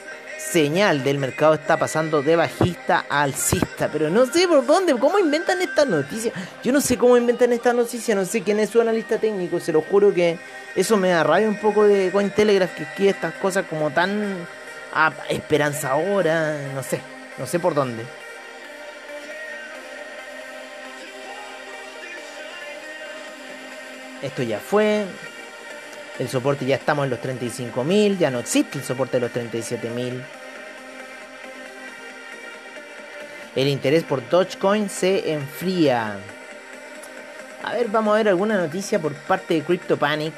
señal 0.50 1.02
del 1.02 1.18
mercado 1.18 1.54
está 1.54 1.76
pasando 1.76 2.22
de 2.22 2.36
bajista 2.36 3.04
a 3.08 3.22
alcista, 3.22 3.88
pero 3.92 4.10
no 4.10 4.26
sé 4.26 4.46
por 4.46 4.64
dónde, 4.64 4.94
cómo 4.94 5.18
inventan 5.18 5.60
estas 5.60 5.86
noticias. 5.86 6.32
Yo 6.62 6.72
no 6.72 6.80
sé 6.80 6.96
cómo 6.96 7.16
inventan 7.16 7.52
estas 7.52 7.74
noticias, 7.74 8.16
no 8.16 8.24
sé 8.24 8.42
quién 8.42 8.60
es 8.60 8.70
su 8.70 8.80
analista 8.80 9.18
técnico, 9.18 9.60
se 9.60 9.72
lo 9.72 9.82
juro 9.82 10.14
que 10.14 10.38
eso 10.74 10.96
me 10.96 11.10
da 11.10 11.24
rabia 11.24 11.48
un 11.48 11.58
poco 11.58 11.84
de 11.84 12.10
Cointelegraph 12.10 12.74
que 12.74 12.84
escribe 12.84 13.10
estas 13.10 13.34
cosas 13.34 13.66
como 13.68 13.90
tan 13.90 14.46
ah, 14.94 15.12
esperanzadora, 15.28 16.58
no 16.74 16.82
sé, 16.82 17.00
no 17.38 17.46
sé 17.46 17.58
por 17.58 17.74
dónde. 17.74 18.04
Esto 24.22 24.42
ya 24.42 24.58
fue. 24.58 25.04
El 26.18 26.28
soporte 26.28 26.64
ya 26.64 26.76
estamos 26.76 27.04
en 27.04 27.10
los 27.10 27.20
35.000, 27.20 28.16
ya 28.16 28.30
no 28.30 28.38
existe 28.38 28.78
el 28.78 28.84
soporte 28.84 29.18
de 29.18 29.20
los 29.20 29.32
37.000. 29.32 30.22
El 33.56 33.68
interés 33.68 34.04
por 34.04 34.28
Dogecoin 34.28 34.90
se 34.90 35.32
enfría. 35.32 36.18
A 37.64 37.72
ver, 37.72 37.88
vamos 37.88 38.12
a 38.12 38.18
ver 38.18 38.28
alguna 38.28 38.58
noticia 38.58 39.00
por 39.00 39.14
parte 39.14 39.54
de 39.54 39.62
CryptoPanic. 39.62 40.34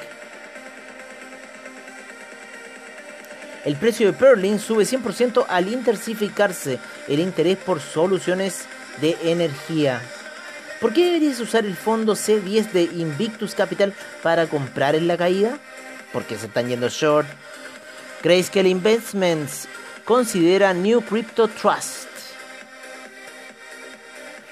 El 3.65 3.75
precio 3.75 4.07
de 4.07 4.13
Perlin 4.13 4.57
sube 4.57 4.85
100% 4.85 5.45
al 5.49 5.67
intensificarse 5.67 6.79
el 7.09 7.19
interés 7.19 7.57
por 7.57 7.81
soluciones 7.81 8.65
de 9.01 9.17
energía. 9.23 10.01
¿Por 10.79 10.93
qué 10.93 11.05
deberías 11.05 11.41
usar 11.41 11.65
el 11.65 11.75
fondo 11.75 12.13
C10 12.13 12.71
de 12.71 12.83
Invictus 12.83 13.53
Capital 13.53 13.93
para 14.23 14.47
comprar 14.47 14.95
en 14.95 15.07
la 15.07 15.17
caída? 15.17 15.59
Porque 16.13 16.37
se 16.37 16.45
están 16.45 16.69
yendo 16.69 16.87
short. 16.87 17.27
Grayscale 18.23 18.69
Investments 18.69 19.67
considera 20.05 20.73
New 20.73 21.01
Crypto 21.01 21.49
Trust. 21.49 22.08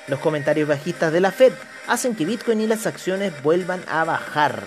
Los 0.08 0.20
comentarios 0.20 0.70
bajistas 0.70 1.12
de 1.12 1.20
la 1.20 1.32
Fed 1.32 1.52
hacen 1.88 2.16
que 2.16 2.26
Bitcoin 2.26 2.62
y 2.62 2.68
las 2.68 2.88
acciones 2.88 3.44
vuelvan 3.44 3.84
a 3.90 4.06
bajar. 4.06 4.64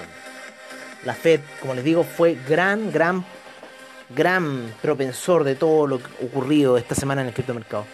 La 1.04 1.14
Fed, 1.14 1.40
como 1.60 1.74
les 1.74 1.82
digo, 1.82 2.04
fue 2.04 2.36
gran, 2.46 2.92
gran, 2.92 3.24
gran 4.10 4.74
propensor 4.82 5.44
de 5.44 5.54
todo 5.54 5.86
lo 5.86 5.96
ocurrido 6.22 6.76
esta 6.76 6.94
semana 6.94 7.22
en 7.22 7.28
el 7.28 7.34
criptomercado. 7.34 7.86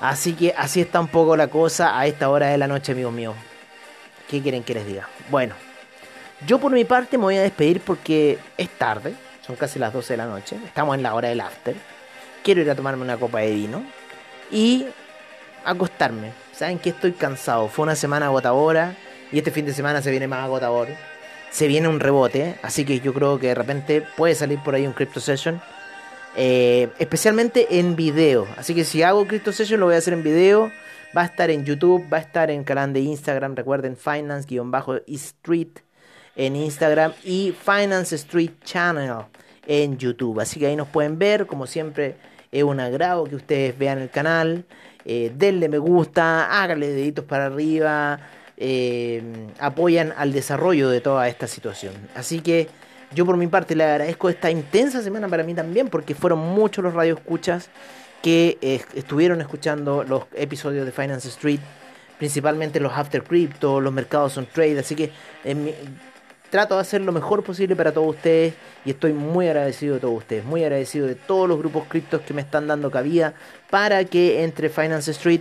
Así 0.00 0.34
que 0.34 0.54
así 0.56 0.80
está 0.80 1.00
un 1.00 1.08
poco 1.08 1.36
la 1.36 1.48
cosa 1.48 1.98
a 1.98 2.06
esta 2.06 2.30
hora 2.30 2.48
de 2.48 2.58
la 2.58 2.68
noche, 2.68 2.92
amigos 2.92 3.12
míos. 3.12 3.34
¿Qué 4.28 4.40
quieren 4.40 4.62
que 4.62 4.74
les 4.74 4.86
diga? 4.86 5.08
Bueno, 5.30 5.54
yo 6.46 6.58
por 6.58 6.72
mi 6.72 6.84
parte 6.84 7.18
me 7.18 7.24
voy 7.24 7.36
a 7.36 7.42
despedir 7.42 7.80
porque 7.80 8.38
es 8.56 8.68
tarde, 8.70 9.14
son 9.44 9.56
casi 9.56 9.78
las 9.78 9.92
12 9.92 10.12
de 10.12 10.16
la 10.16 10.26
noche, 10.26 10.56
estamos 10.64 10.96
en 10.96 11.02
la 11.02 11.14
hora 11.14 11.28
del 11.28 11.40
after. 11.40 11.74
Quiero 12.44 12.60
ir 12.60 12.70
a 12.70 12.74
tomarme 12.74 13.02
una 13.02 13.16
copa 13.16 13.40
de 13.40 13.50
vino 13.50 13.84
y 14.50 14.86
acostarme. 15.64 16.41
Saben 16.62 16.78
que 16.78 16.90
estoy 16.90 17.10
cansado, 17.10 17.66
fue 17.66 17.82
una 17.82 17.96
semana 17.96 18.26
agotadora 18.26 18.96
y 19.32 19.38
este 19.38 19.50
fin 19.50 19.66
de 19.66 19.74
semana 19.74 20.00
se 20.00 20.12
viene 20.12 20.28
más 20.28 20.44
agotador. 20.44 20.86
Se 21.50 21.66
viene 21.66 21.88
un 21.88 21.98
rebote, 21.98 22.54
así 22.62 22.84
que 22.84 23.00
yo 23.00 23.12
creo 23.12 23.40
que 23.40 23.48
de 23.48 23.56
repente 23.56 24.06
puede 24.16 24.36
salir 24.36 24.60
por 24.60 24.76
ahí 24.76 24.86
un 24.86 24.92
Crypto 24.92 25.18
Session 25.18 25.60
eh, 26.36 26.88
especialmente 27.00 27.80
en 27.80 27.96
video. 27.96 28.46
Así 28.56 28.76
que 28.76 28.84
si 28.84 29.02
hago 29.02 29.26
Crypto 29.26 29.50
Session 29.50 29.80
lo 29.80 29.86
voy 29.86 29.96
a 29.96 29.98
hacer 29.98 30.12
en 30.12 30.22
video. 30.22 30.70
Va 31.16 31.22
a 31.22 31.24
estar 31.24 31.50
en 31.50 31.64
YouTube, 31.64 32.06
va 32.12 32.18
a 32.18 32.20
estar 32.20 32.48
en 32.48 32.62
canal 32.62 32.92
de 32.92 33.00
Instagram. 33.00 33.56
Recuerden 33.56 33.96
Finance-Street 33.96 35.80
en 36.36 36.54
Instagram 36.54 37.12
y 37.24 37.56
Finance 37.60 38.14
Street 38.14 38.52
Channel 38.62 39.24
en 39.66 39.98
YouTube. 39.98 40.38
Así 40.38 40.60
que 40.60 40.68
ahí 40.68 40.76
nos 40.76 40.86
pueden 40.86 41.18
ver. 41.18 41.48
Como 41.48 41.66
siempre, 41.66 42.14
es 42.52 42.62
un 42.62 42.78
agrado 42.78 43.24
que 43.24 43.34
ustedes 43.34 43.76
vean 43.76 43.98
el 43.98 44.10
canal. 44.10 44.64
Eh, 45.04 45.32
denle 45.34 45.68
me 45.68 45.78
gusta, 45.78 46.62
háganle 46.62 46.88
deditos 46.88 47.24
para 47.24 47.46
arriba. 47.46 48.20
Eh, 48.56 49.22
apoyan 49.58 50.12
al 50.16 50.32
desarrollo 50.32 50.88
de 50.88 51.00
toda 51.00 51.26
esta 51.28 51.46
situación. 51.46 51.94
Así 52.14 52.40
que 52.40 52.68
yo 53.14 53.26
por 53.26 53.36
mi 53.36 53.46
parte 53.46 53.74
le 53.74 53.84
agradezco 53.84 54.28
esta 54.28 54.50
intensa 54.50 55.02
semana 55.02 55.28
para 55.28 55.42
mí 55.42 55.54
también, 55.54 55.88
porque 55.88 56.14
fueron 56.14 56.38
muchos 56.38 56.84
los 56.84 56.94
radioescuchas 56.94 57.70
que 58.22 58.58
eh, 58.60 58.80
estuvieron 58.94 59.40
escuchando 59.40 60.04
los 60.04 60.24
episodios 60.34 60.86
de 60.86 60.92
Finance 60.92 61.28
Street, 61.28 61.60
principalmente 62.18 62.78
los 62.78 62.92
After 62.92 63.24
Crypto, 63.24 63.80
los 63.80 63.92
mercados 63.92 64.38
on 64.38 64.46
trade, 64.46 64.78
así 64.78 64.94
que 64.94 65.10
trato 66.52 66.74
de 66.74 66.82
hacer 66.82 67.00
lo 67.00 67.12
mejor 67.12 67.42
posible 67.42 67.74
para 67.74 67.92
todos 67.92 68.14
ustedes 68.14 68.52
y 68.84 68.90
estoy 68.90 69.14
muy 69.14 69.48
agradecido 69.48 69.94
de 69.94 70.00
todos 70.00 70.18
ustedes, 70.18 70.44
muy 70.44 70.62
agradecido 70.62 71.06
de 71.06 71.14
todos 71.14 71.48
los 71.48 71.56
grupos 71.56 71.84
criptos 71.88 72.20
que 72.20 72.34
me 72.34 72.42
están 72.42 72.66
dando 72.66 72.90
cabida 72.90 73.32
para 73.70 74.04
que 74.04 74.44
entre 74.44 74.68
Finance 74.68 75.12
Street 75.12 75.40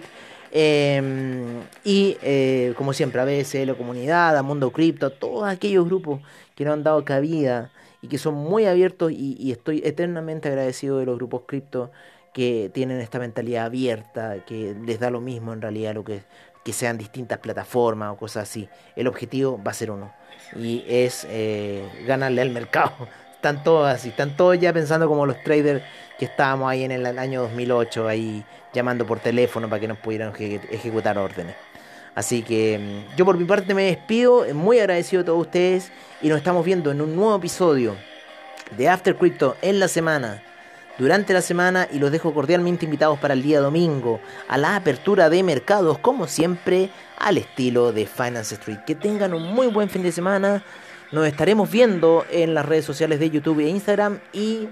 em, 0.53 1.63
y 1.83 2.17
eh, 2.21 2.73
como 2.77 2.93
siempre 2.93 3.19
a 3.19 3.25
la 3.25 3.73
comunidad, 3.73 4.37
a 4.37 4.41
Mundo 4.41 4.71
Cripto, 4.71 5.09
todos 5.09 5.49
aquellos 5.49 5.83
grupos 5.85 6.21
que 6.55 6.63
nos 6.63 6.75
han 6.75 6.83
dado 6.83 7.03
cabida 7.03 7.71
y 8.01 8.07
que 8.07 8.17
son 8.17 8.35
muy 8.35 8.65
abiertos 8.65 9.11
y, 9.11 9.51
estoy 9.51 9.81
eternamente 9.83 10.47
agradecido 10.47 10.97
de 10.97 11.05
los 11.07 11.17
grupos 11.17 11.41
cripto 11.45 11.91
que 12.33 12.71
tienen 12.73 13.01
esta 13.01 13.19
mentalidad 13.19 13.65
abierta, 13.65 14.45
que 14.45 14.77
les 14.85 15.01
da 15.01 15.09
lo 15.09 15.19
mismo 15.19 15.51
en 15.51 15.61
realidad 15.61 15.93
lo 15.93 16.05
que 16.05 16.23
sean 16.71 16.97
distintas 16.97 17.39
plataformas 17.39 18.13
o 18.13 18.17
cosas 18.17 18.43
así. 18.43 18.69
El 18.95 19.07
objetivo 19.07 19.61
va 19.61 19.71
a 19.71 19.73
ser 19.73 19.91
uno 19.91 20.20
y 20.55 20.83
es 20.87 21.25
eh, 21.29 21.83
ganarle 22.05 22.41
al 22.41 22.49
mercado. 22.49 22.93
Están 23.35 23.63
todos 23.63 23.87
así, 23.87 24.09
están 24.09 24.37
todos 24.37 24.59
ya 24.59 24.71
pensando 24.71 25.07
como 25.07 25.25
los 25.25 25.41
traders 25.41 25.81
que 26.19 26.25
estábamos 26.25 26.69
ahí 26.69 26.83
en 26.83 26.91
el 26.91 27.17
año 27.17 27.41
2008, 27.41 28.07
ahí 28.07 28.45
llamando 28.71 29.03
por 29.07 29.19
teléfono 29.19 29.67
para 29.67 29.79
que 29.79 29.87
nos 29.87 29.97
pudieran 29.97 30.31
ejecutar 30.37 31.17
órdenes. 31.17 31.55
Así 32.13 32.43
que 32.43 32.77
mm, 32.77 33.15
yo 33.15 33.25
por 33.25 33.37
mi 33.37 33.45
parte 33.45 33.73
me 33.73 33.85
despido, 33.85 34.45
muy 34.53 34.77
agradecido 34.77 35.23
a 35.23 35.25
todos 35.25 35.41
ustedes 35.41 35.91
y 36.21 36.29
nos 36.29 36.37
estamos 36.37 36.63
viendo 36.63 36.91
en 36.91 37.01
un 37.01 37.15
nuevo 37.15 37.35
episodio 37.35 37.95
de 38.77 38.87
After 38.87 39.15
Crypto 39.15 39.57
en 39.63 39.79
la 39.79 39.87
semana, 39.87 40.43
durante 40.97 41.33
la 41.33 41.41
semana 41.41 41.87
y 41.91 41.99
los 41.99 42.11
dejo 42.11 42.33
cordialmente 42.33 42.85
invitados 42.85 43.17
para 43.17 43.33
el 43.33 43.41
día 43.41 43.59
domingo 43.59 44.19
a 44.47 44.57
la 44.57 44.75
apertura 44.75 45.29
de 45.29 45.41
mercados 45.41 45.97
como 45.97 46.27
siempre 46.27 46.89
al 47.21 47.37
estilo 47.37 47.91
de 47.91 48.05
Finance 48.05 48.55
Street. 48.55 48.79
Que 48.85 48.95
tengan 48.95 49.33
un 49.33 49.53
muy 49.53 49.67
buen 49.67 49.89
fin 49.89 50.03
de 50.03 50.11
semana, 50.11 50.63
nos 51.11 51.27
estaremos 51.27 51.69
viendo 51.69 52.25
en 52.31 52.53
las 52.53 52.65
redes 52.65 52.85
sociales 52.85 53.19
de 53.19 53.29
YouTube 53.29 53.59
e 53.59 53.69
Instagram 53.69 54.19
y 54.33 54.69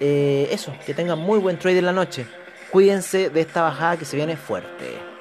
eh, 0.00 0.48
eso, 0.52 0.74
que 0.86 0.94
tengan 0.94 1.18
muy 1.18 1.38
buen 1.38 1.58
trade 1.58 1.78
en 1.78 1.86
la 1.86 1.92
noche. 1.92 2.26
Cuídense 2.70 3.30
de 3.30 3.40
esta 3.40 3.62
bajada 3.62 3.96
que 3.96 4.04
se 4.04 4.16
viene 4.16 4.36
fuerte. 4.36 5.17